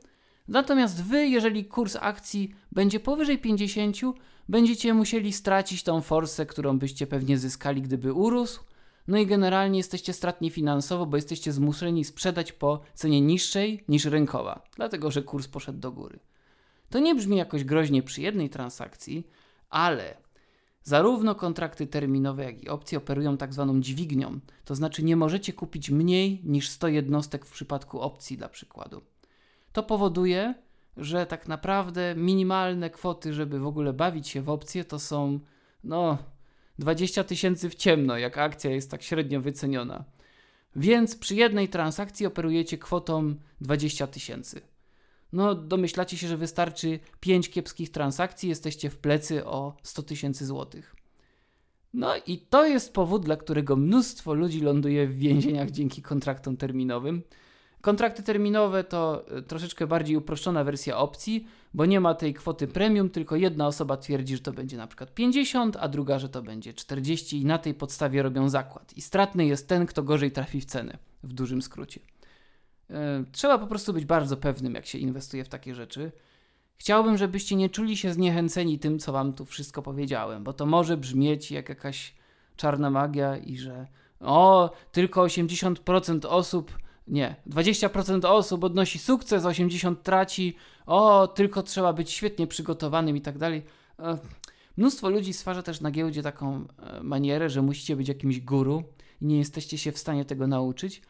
Natomiast 0.48 1.04
Wy, 1.04 1.26
jeżeli 1.26 1.64
kurs 1.64 1.96
akcji 2.00 2.54
będzie 2.72 3.00
powyżej 3.00 3.38
50, 3.38 3.96
będziecie 4.48 4.94
musieli 4.94 5.32
stracić 5.32 5.82
tą 5.82 6.00
forsę, 6.00 6.46
którą 6.46 6.78
byście 6.78 7.06
pewnie 7.06 7.38
zyskali, 7.38 7.82
gdyby 7.82 8.12
urósł. 8.12 8.60
No 9.08 9.18
i 9.18 9.26
generalnie 9.26 9.78
jesteście 9.78 10.12
stratni 10.12 10.50
finansowo, 10.50 11.06
bo 11.06 11.16
jesteście 11.16 11.52
zmuszeni 11.52 12.04
sprzedać 12.04 12.52
po 12.52 12.80
cenie 12.94 13.20
niższej 13.20 13.84
niż 13.88 14.04
rynkowa, 14.04 14.62
dlatego 14.76 15.10
że 15.10 15.22
kurs 15.22 15.48
poszedł 15.48 15.78
do 15.78 15.92
góry. 15.92 16.18
To 16.90 16.98
nie 16.98 17.14
brzmi 17.14 17.36
jakoś 17.36 17.64
groźnie 17.64 18.02
przy 18.02 18.22
jednej 18.22 18.50
transakcji, 18.50 19.26
ale 19.70 20.16
Zarówno 20.88 21.34
kontrakty 21.34 21.86
terminowe, 21.86 22.44
jak 22.44 22.62
i 22.62 22.68
opcje 22.68 22.98
operują 22.98 23.36
tak 23.36 23.52
zwaną 23.52 23.80
dźwignią, 23.80 24.40
to 24.64 24.74
znaczy 24.74 25.04
nie 25.04 25.16
możecie 25.16 25.52
kupić 25.52 25.90
mniej 25.90 26.40
niż 26.44 26.68
100 26.68 26.88
jednostek 26.88 27.44
w 27.44 27.52
przypadku 27.52 28.00
opcji 28.00 28.36
dla 28.36 28.48
przykładu. 28.48 29.02
To 29.72 29.82
powoduje, 29.82 30.54
że 30.96 31.26
tak 31.26 31.48
naprawdę 31.48 32.14
minimalne 32.16 32.90
kwoty, 32.90 33.32
żeby 33.32 33.58
w 33.58 33.66
ogóle 33.66 33.92
bawić 33.92 34.28
się 34.28 34.42
w 34.42 34.48
opcje, 34.48 34.84
to 34.84 34.98
są 34.98 35.40
no 35.84 36.18
20 36.78 37.24
tysięcy 37.24 37.70
w 37.70 37.74
ciemno, 37.74 38.18
jak 38.18 38.38
akcja 38.38 38.70
jest 38.70 38.90
tak 38.90 39.02
średnio 39.02 39.40
wyceniona. 39.40 40.04
Więc 40.76 41.16
przy 41.16 41.34
jednej 41.34 41.68
transakcji 41.68 42.26
operujecie 42.26 42.78
kwotą 42.78 43.34
20 43.60 44.06
tysięcy. 44.06 44.60
No, 45.32 45.54
domyślacie 45.54 46.16
się, 46.16 46.28
że 46.28 46.36
wystarczy 46.36 46.98
5 47.20 47.50
kiepskich 47.50 47.90
transakcji, 47.90 48.48
jesteście 48.48 48.90
w 48.90 48.98
plecy 48.98 49.46
o 49.46 49.76
100 49.82 50.02
tysięcy 50.02 50.46
złotych. 50.46 50.96
No 51.94 52.12
i 52.26 52.38
to 52.38 52.66
jest 52.66 52.94
powód, 52.94 53.24
dla 53.24 53.36
którego 53.36 53.76
mnóstwo 53.76 54.34
ludzi 54.34 54.60
ląduje 54.60 55.06
w 55.06 55.18
więzieniach 55.18 55.70
dzięki 55.70 56.02
kontraktom 56.02 56.56
terminowym. 56.56 57.22
Kontrakty 57.80 58.22
terminowe 58.22 58.84
to 58.84 59.24
e, 59.28 59.42
troszeczkę 59.42 59.86
bardziej 59.86 60.16
uproszczona 60.16 60.64
wersja 60.64 60.98
opcji, 60.98 61.46
bo 61.74 61.86
nie 61.86 62.00
ma 62.00 62.14
tej 62.14 62.34
kwoty 62.34 62.66
premium, 62.66 63.10
tylko 63.10 63.36
jedna 63.36 63.66
osoba 63.66 63.96
twierdzi, 63.96 64.36
że 64.36 64.42
to 64.42 64.52
będzie 64.52 64.76
na 64.76 64.86
przykład 64.86 65.14
50, 65.14 65.76
a 65.80 65.88
druga, 65.88 66.18
że 66.18 66.28
to 66.28 66.42
będzie 66.42 66.74
40 66.74 67.40
i 67.40 67.44
na 67.44 67.58
tej 67.58 67.74
podstawie 67.74 68.22
robią 68.22 68.48
zakład. 68.48 68.96
I 68.96 69.00
stratny 69.00 69.46
jest 69.46 69.68
ten, 69.68 69.86
kto 69.86 70.02
gorzej 70.02 70.32
trafi 70.32 70.60
w 70.60 70.64
cenę, 70.64 70.98
w 71.22 71.32
dużym 71.32 71.62
skrócie. 71.62 72.00
E, 72.90 73.24
trzeba 73.32 73.58
po 73.58 73.66
prostu 73.66 73.92
być 73.92 74.04
bardzo 74.04 74.36
pewnym, 74.36 74.74
jak 74.74 74.86
się 74.86 74.98
inwestuje 74.98 75.44
w 75.44 75.48
takie 75.48 75.74
rzeczy. 75.74 76.12
Chciałbym, 76.78 77.16
żebyście 77.16 77.56
nie 77.56 77.70
czuli 77.70 77.96
się 77.96 78.12
zniechęceni 78.12 78.78
tym, 78.78 78.98
co 78.98 79.12
wam 79.12 79.32
tu 79.32 79.44
wszystko 79.44 79.82
powiedziałem, 79.82 80.44
bo 80.44 80.52
to 80.52 80.66
może 80.66 80.96
brzmieć 80.96 81.50
jak 81.50 81.68
jakaś 81.68 82.14
czarna 82.56 82.90
magia 82.90 83.36
i 83.36 83.56
że 83.56 83.86
o, 84.20 84.70
tylko 84.92 85.22
80% 85.22 86.26
osób, 86.26 86.78
nie, 87.08 87.36
20% 87.46 88.26
osób 88.26 88.64
odnosi 88.64 88.98
sukces, 88.98 89.44
80% 89.44 89.96
traci, 89.96 90.56
o, 90.86 91.28
tylko 91.28 91.62
trzeba 91.62 91.92
być 91.92 92.10
świetnie 92.10 92.46
przygotowanym 92.46 93.16
i 93.16 93.20
tak 93.20 93.38
dalej. 93.38 93.62
E, 93.98 94.18
mnóstwo 94.76 95.10
ludzi 95.10 95.32
stwarza 95.32 95.62
też 95.62 95.80
na 95.80 95.90
giełdzie 95.90 96.22
taką 96.22 96.64
e, 96.78 97.02
manierę, 97.02 97.50
że 97.50 97.62
musicie 97.62 97.96
być 97.96 98.08
jakimś 98.08 98.40
guru 98.40 98.84
i 99.20 99.26
nie 99.26 99.38
jesteście 99.38 99.78
się 99.78 99.92
w 99.92 99.98
stanie 99.98 100.24
tego 100.24 100.46
nauczyć. 100.46 101.02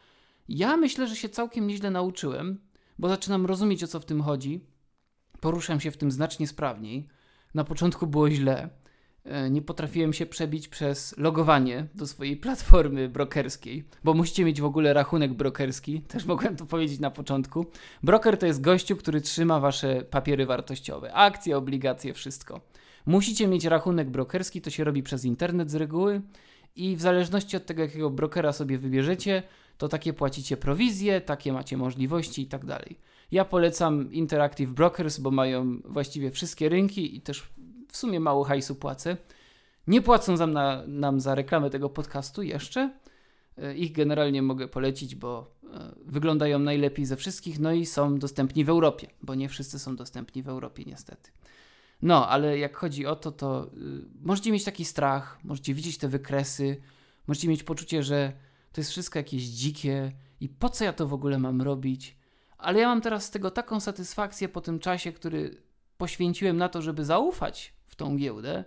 Ja 0.49 0.77
myślę, 0.77 1.07
że 1.07 1.15
się 1.15 1.29
całkiem 1.29 1.67
nieźle 1.67 1.91
nauczyłem, 1.91 2.59
bo 2.99 3.09
zaczynam 3.09 3.45
rozumieć 3.45 3.83
o 3.83 3.87
co 3.87 3.99
w 3.99 4.05
tym 4.05 4.21
chodzi. 4.21 4.65
Poruszam 5.39 5.79
się 5.79 5.91
w 5.91 5.97
tym 5.97 6.11
znacznie 6.11 6.47
sprawniej. 6.47 7.07
Na 7.53 7.63
początku 7.63 8.07
było 8.07 8.29
źle. 8.29 8.69
E, 9.23 9.49
nie 9.49 9.61
potrafiłem 9.61 10.13
się 10.13 10.25
przebić 10.25 10.67
przez 10.67 11.17
logowanie 11.17 11.87
do 11.95 12.07
swojej 12.07 12.37
platformy 12.37 13.09
brokerskiej, 13.09 13.83
bo 14.03 14.13
musicie 14.13 14.45
mieć 14.45 14.61
w 14.61 14.65
ogóle 14.65 14.93
rachunek 14.93 15.33
brokerski. 15.33 16.01
Też 16.13 16.25
mogłem 16.25 16.55
to 16.55 16.65
powiedzieć 16.65 16.99
na 16.99 17.11
początku. 17.11 17.65
Broker 18.03 18.37
to 18.37 18.45
jest 18.45 18.61
gościu, 18.61 18.95
który 18.95 19.21
trzyma 19.21 19.59
wasze 19.59 20.03
papiery 20.03 20.45
wartościowe, 20.45 21.13
akcje, 21.13 21.57
obligacje, 21.57 22.13
wszystko. 22.13 22.61
Musicie 23.05 23.47
mieć 23.47 23.65
rachunek 23.65 24.09
brokerski, 24.09 24.61
to 24.61 24.69
się 24.69 24.83
robi 24.83 25.03
przez 25.03 25.25
internet 25.25 25.71
z 25.71 25.75
reguły 25.75 26.21
i 26.75 26.95
w 26.95 27.01
zależności 27.01 27.57
od 27.57 27.65
tego, 27.65 27.81
jakiego 27.81 28.09
brokera 28.09 28.53
sobie 28.53 28.77
wybierzecie, 28.77 29.43
to 29.79 29.87
takie 29.87 30.13
płacicie 30.13 30.57
prowizje, 30.57 31.21
takie 31.21 31.53
macie 31.53 31.77
możliwości 31.77 32.41
i 32.41 32.47
tak 32.47 32.65
dalej. 32.65 32.99
Ja 33.31 33.45
polecam 33.45 34.13
Interactive 34.13 34.73
Brokers, 34.73 35.19
bo 35.19 35.31
mają 35.31 35.79
właściwie 35.85 36.31
wszystkie 36.31 36.69
rynki 36.69 37.17
i 37.17 37.21
też 37.21 37.49
w 37.87 37.97
sumie 37.97 38.19
mało 38.19 38.43
hajsu 38.43 38.75
płacę. 38.75 39.17
Nie 39.87 40.01
płacą 40.01 40.37
nam, 40.37 40.53
na, 40.53 40.83
nam 40.87 41.19
za 41.19 41.35
reklamę 41.35 41.69
tego 41.69 41.89
podcastu 41.89 42.41
jeszcze. 42.43 42.93
E, 43.57 43.75
ich 43.75 43.91
generalnie 43.91 44.41
mogę 44.41 44.67
polecić, 44.67 45.15
bo 45.15 45.55
e, 45.63 45.91
wyglądają 46.05 46.59
najlepiej 46.59 47.05
ze 47.05 47.15
wszystkich, 47.15 47.59
no 47.59 47.71
i 47.71 47.85
są 47.85 48.19
dostępni 48.19 48.65
w 48.65 48.69
Europie, 48.69 49.07
bo 49.21 49.35
nie 49.35 49.49
wszyscy 49.49 49.79
są 49.79 49.95
dostępni 49.95 50.43
w 50.43 50.49
Europie 50.49 50.83
niestety. 50.85 51.31
No, 52.01 52.29
ale 52.29 52.57
jak 52.57 52.77
chodzi 52.77 53.05
o 53.05 53.15
to, 53.15 53.31
to 53.31 53.65
y, 53.65 53.69
możecie 54.21 54.51
mieć 54.51 54.63
taki 54.63 54.85
strach, 54.85 55.39
możecie 55.43 55.73
widzieć 55.73 55.97
te 55.97 56.07
wykresy, 56.07 56.81
możecie 57.27 57.47
mieć 57.47 57.63
poczucie, 57.63 58.03
że 58.03 58.48
to 58.71 58.81
jest 58.81 58.91
wszystko 58.91 59.19
jakieś 59.19 59.43
dzikie 59.43 60.11
i 60.39 60.49
po 60.49 60.69
co 60.69 60.83
ja 60.83 60.93
to 60.93 61.07
w 61.07 61.13
ogóle 61.13 61.39
mam 61.39 61.61
robić? 61.61 62.17
Ale 62.57 62.79
ja 62.79 62.87
mam 62.87 63.01
teraz 63.01 63.25
z 63.25 63.31
tego 63.31 63.51
taką 63.51 63.79
satysfakcję 63.79 64.49
po 64.49 64.61
tym 64.61 64.79
czasie, 64.79 65.11
który 65.11 65.61
poświęciłem 65.97 66.57
na 66.57 66.69
to, 66.69 66.81
żeby 66.81 67.05
zaufać 67.05 67.73
w 67.87 67.95
tą 67.95 68.17
giełdę, 68.17 68.63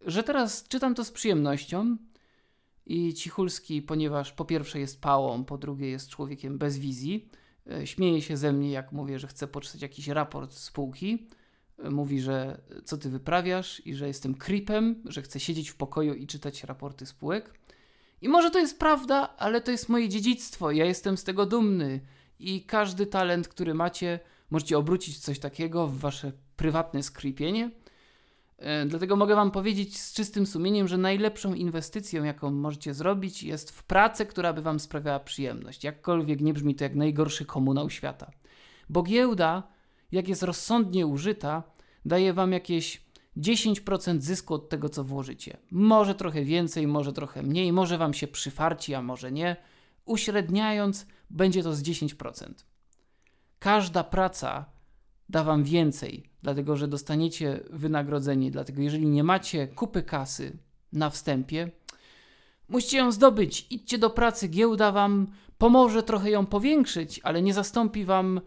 że 0.00 0.22
teraz 0.22 0.68
czytam 0.68 0.94
to 0.94 1.04
z 1.04 1.10
przyjemnością 1.10 1.96
i 2.86 3.14
Cichulski, 3.14 3.82
ponieważ 3.82 4.32
po 4.32 4.44
pierwsze 4.44 4.80
jest 4.80 5.00
pałą, 5.00 5.44
po 5.44 5.58
drugie 5.58 5.90
jest 5.90 6.08
człowiekiem 6.08 6.58
bez 6.58 6.78
wizji, 6.78 7.28
e, 7.70 7.86
śmieje 7.86 8.22
się 8.22 8.36
ze 8.36 8.52
mnie, 8.52 8.70
jak 8.70 8.92
mówię, 8.92 9.18
że 9.18 9.26
chcę 9.26 9.46
poczytać 9.46 9.82
jakiś 9.82 10.08
raport 10.08 10.52
spółki. 10.52 11.28
E, 11.78 11.90
mówi, 11.90 12.20
że 12.20 12.60
co 12.84 12.96
ty 12.96 13.10
wyprawiasz 13.10 13.86
i 13.86 13.94
że 13.94 14.06
jestem 14.06 14.34
creepem, 14.34 15.02
że 15.04 15.22
chcę 15.22 15.40
siedzieć 15.40 15.70
w 15.70 15.76
pokoju 15.76 16.14
i 16.14 16.26
czytać 16.26 16.64
raporty 16.64 17.06
spółek. 17.06 17.54
I 18.24 18.28
może 18.28 18.50
to 18.50 18.58
jest 18.58 18.78
prawda, 18.78 19.36
ale 19.36 19.60
to 19.60 19.70
jest 19.70 19.88
moje 19.88 20.08
dziedzictwo, 20.08 20.70
ja 20.70 20.84
jestem 20.84 21.16
z 21.16 21.24
tego 21.24 21.46
dumny 21.46 22.00
i 22.38 22.62
każdy 22.62 23.06
talent, 23.06 23.48
który 23.48 23.74
macie, 23.74 24.20
możecie 24.50 24.78
obrócić 24.78 25.18
coś 25.18 25.38
takiego, 25.38 25.86
w 25.86 25.98
wasze 25.98 26.32
prywatne 26.56 27.02
skrypienie. 27.02 27.70
E, 28.58 28.86
dlatego 28.86 29.16
mogę 29.16 29.34
Wam 29.34 29.50
powiedzieć 29.50 30.00
z 30.00 30.12
czystym 30.12 30.46
sumieniem, 30.46 30.88
że 30.88 30.98
najlepszą 30.98 31.54
inwestycją, 31.54 32.24
jaką 32.24 32.50
możecie 32.50 32.94
zrobić, 32.94 33.42
jest 33.42 33.70
w 33.70 33.82
pracę, 33.82 34.26
która 34.26 34.52
by 34.52 34.62
Wam 34.62 34.80
sprawiała 34.80 35.20
przyjemność. 35.20 35.84
Jakkolwiek 35.84 36.40
nie 36.40 36.54
brzmi 36.54 36.74
to 36.74 36.84
jak 36.84 36.94
najgorszy 36.94 37.44
komunał 37.44 37.90
świata. 37.90 38.30
Bo 38.88 39.02
giełda, 39.02 39.62
jak 40.12 40.28
jest 40.28 40.42
rozsądnie 40.42 41.06
użyta, 41.06 41.62
daje 42.04 42.32
Wam 42.32 42.52
jakieś 42.52 43.03
10% 43.36 44.20
zysku 44.20 44.54
od 44.54 44.68
tego, 44.68 44.88
co 44.88 45.04
włożycie. 45.04 45.56
Może 45.70 46.14
trochę 46.14 46.44
więcej, 46.44 46.86
może 46.86 47.12
trochę 47.12 47.42
mniej, 47.42 47.72
może 47.72 47.98
Wam 47.98 48.14
się 48.14 48.26
przyfarci, 48.26 48.94
a 48.94 49.02
może 49.02 49.32
nie. 49.32 49.56
Uśredniając, 50.04 51.06
będzie 51.30 51.62
to 51.62 51.74
z 51.74 51.82
10%. 51.82 52.52
Każda 53.58 54.04
praca 54.04 54.64
da 55.28 55.44
Wam 55.44 55.64
więcej, 55.64 56.30
dlatego 56.42 56.76
że 56.76 56.88
dostaniecie 56.88 57.60
wynagrodzenie. 57.70 58.50
Dlatego, 58.50 58.82
jeżeli 58.82 59.06
nie 59.06 59.24
macie 59.24 59.68
kupy 59.68 60.02
kasy 60.02 60.58
na 60.92 61.10
wstępie, 61.10 61.70
musicie 62.68 62.98
ją 62.98 63.12
zdobyć. 63.12 63.66
Idźcie 63.70 63.98
do 63.98 64.10
pracy, 64.10 64.48
giełda 64.48 64.92
Wam 64.92 65.26
pomoże 65.58 66.02
trochę 66.02 66.30
ją 66.30 66.46
powiększyć, 66.46 67.20
ale 67.22 67.42
nie 67.42 67.54
zastąpi 67.54 68.04
Wam 68.04 68.40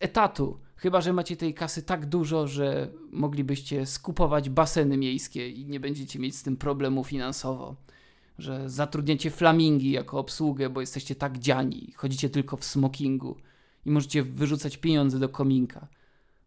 etatu 0.00 0.60
Chyba, 0.78 1.00
że 1.00 1.12
macie 1.12 1.36
tej 1.36 1.54
kasy 1.54 1.82
tak 1.82 2.06
dużo, 2.06 2.46
że 2.46 2.88
moglibyście 3.12 3.86
skupować 3.86 4.50
baseny 4.50 4.96
miejskie 4.96 5.50
i 5.50 5.66
nie 5.66 5.80
będziecie 5.80 6.18
mieć 6.18 6.36
z 6.36 6.42
tym 6.42 6.56
problemu 6.56 7.04
finansowo. 7.04 7.76
Że 8.38 8.70
zatrudniacie 8.70 9.30
flamingi 9.30 9.90
jako 9.90 10.18
obsługę, 10.18 10.70
bo 10.70 10.80
jesteście 10.80 11.14
tak 11.14 11.38
dziani, 11.38 11.92
chodzicie 11.96 12.30
tylko 12.30 12.56
w 12.56 12.64
smokingu 12.64 13.36
i 13.86 13.90
możecie 13.90 14.22
wyrzucać 14.22 14.76
pieniądze 14.76 15.18
do 15.18 15.28
kominka, 15.28 15.88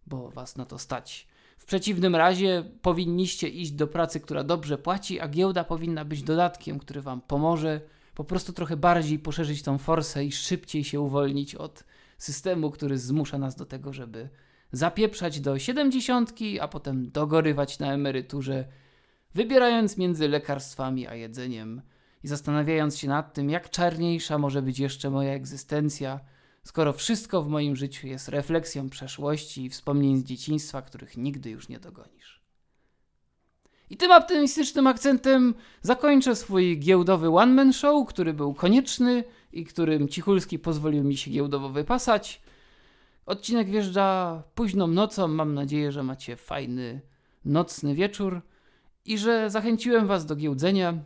bo 0.08 0.30
was 0.30 0.56
na 0.56 0.66
to 0.66 0.80
stać. 0.80 1.28
W 1.58 1.66
przeciwnym 1.66 2.16
razie 2.16 2.64
powinniście 2.82 3.50
iść 3.50 3.72
do 3.72 3.88
pracy, 3.88 4.20
która 4.20 4.44
dobrze 4.44 4.78
płaci, 4.78 5.20
a 5.20 5.28
giełda 5.28 5.64
powinna 5.64 6.06
być 6.06 6.24
dodatkiem, 6.24 6.80
który 6.80 7.02
wam 7.02 7.22
pomoże 7.22 7.82
po 8.16 8.24
prostu 8.24 8.54
trochę 8.54 8.78
bardziej 8.78 9.20
poszerzyć 9.20 9.64
tą 9.64 9.78
forsę 9.78 10.26
i 10.26 10.32
szybciej 10.32 10.84
się 10.84 11.02
uwolnić 11.02 11.56
od 11.56 11.84
systemu, 12.24 12.72
który 12.72 12.98
zmusza 12.98 13.38
nas 13.38 13.56
do 13.56 13.66
tego, 13.66 13.94
żeby 13.94 14.30
zapieprzać 14.72 15.40
do 15.40 15.60
siedemdziesiątki, 15.60 16.60
a 16.60 16.68
potem 16.68 17.12
dogorywać 17.12 17.80
na 17.80 17.94
emeryturze, 17.94 18.68
wybierając 19.36 19.98
między 19.98 20.28
lekarstwami 20.28 21.08
a 21.08 21.16
jedzeniem 21.16 21.82
i 22.24 22.28
zastanawiając 22.28 22.98
się 22.98 23.08
nad 23.08 23.34
tym, 23.34 23.50
jak 23.50 23.70
czarniejsza 23.70 24.38
może 24.38 24.62
być 24.62 24.80
jeszcze 24.80 25.10
moja 25.10 25.34
egzystencja, 25.34 26.20
skoro 26.64 26.94
wszystko 26.94 27.44
w 27.44 27.48
moim 27.48 27.76
życiu 27.76 28.08
jest 28.08 28.28
refleksją 28.28 28.90
przeszłości 28.90 29.66
i 29.66 29.70
wspomnień 29.70 30.18
z 30.18 30.24
dzieciństwa, 30.24 30.82
których 30.82 31.18
nigdy 31.18 31.50
już 31.50 31.70
nie 31.70 31.80
dogonisz. 31.80 32.42
I 33.90 33.98
tym 33.98 34.12
optymistycznym 34.12 34.88
akcentem 34.88 35.54
zakończę 35.82 36.36
swój 36.36 36.80
giełdowy 36.80 37.30
one-man 37.30 37.74
show, 37.74 38.08
który 38.08 38.34
był 38.34 38.54
konieczny 38.54 39.24
i 39.54 39.66
którym 39.66 40.08
Cichulski 40.08 40.60
pozwolił 40.60 41.04
mi 41.04 41.18
się 41.18 41.32
giełdowo 41.32 41.70
wypasać. 41.70 42.42
Odcinek 43.26 43.70
wjeżdża 43.70 44.44
późną 44.56 44.88
nocą. 44.88 45.28
Mam 45.28 45.54
nadzieję, 45.54 45.92
że 45.92 46.04
macie 46.04 46.36
fajny 46.36 47.02
nocny 47.46 47.96
wieczór 47.96 48.42
i 49.06 49.18
że 49.18 49.50
zachęciłem 49.50 50.08
Was 50.08 50.26
do 50.26 50.36
giełdzenia. 50.36 50.98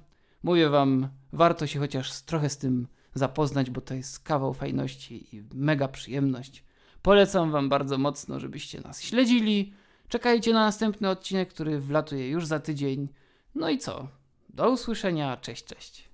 Mówię 0.43 0.69
Wam, 0.69 1.07
warto 1.33 1.67
się 1.67 1.79
chociaż 1.79 2.21
trochę 2.21 2.49
z 2.49 2.57
tym 2.57 2.87
zapoznać, 3.13 3.69
bo 3.69 3.81
to 3.81 3.93
jest 3.93 4.19
kawał 4.19 4.53
fajności 4.53 5.35
i 5.35 5.43
mega 5.53 5.87
przyjemność. 5.87 6.63
Polecam 7.01 7.51
Wam 7.51 7.69
bardzo 7.69 7.97
mocno, 7.97 8.39
żebyście 8.39 8.81
nas 8.81 9.01
śledzili. 9.01 9.73
Czekajcie 10.07 10.53
na 10.53 10.59
następny 10.59 11.09
odcinek, 11.09 11.49
który 11.49 11.79
wlatuje 11.79 12.29
już 12.29 12.45
za 12.45 12.59
tydzień. 12.59 13.07
No 13.55 13.69
i 13.69 13.77
co? 13.77 14.07
Do 14.49 14.71
usłyszenia. 14.71 15.37
Cześć, 15.37 15.65
cześć. 15.65 16.09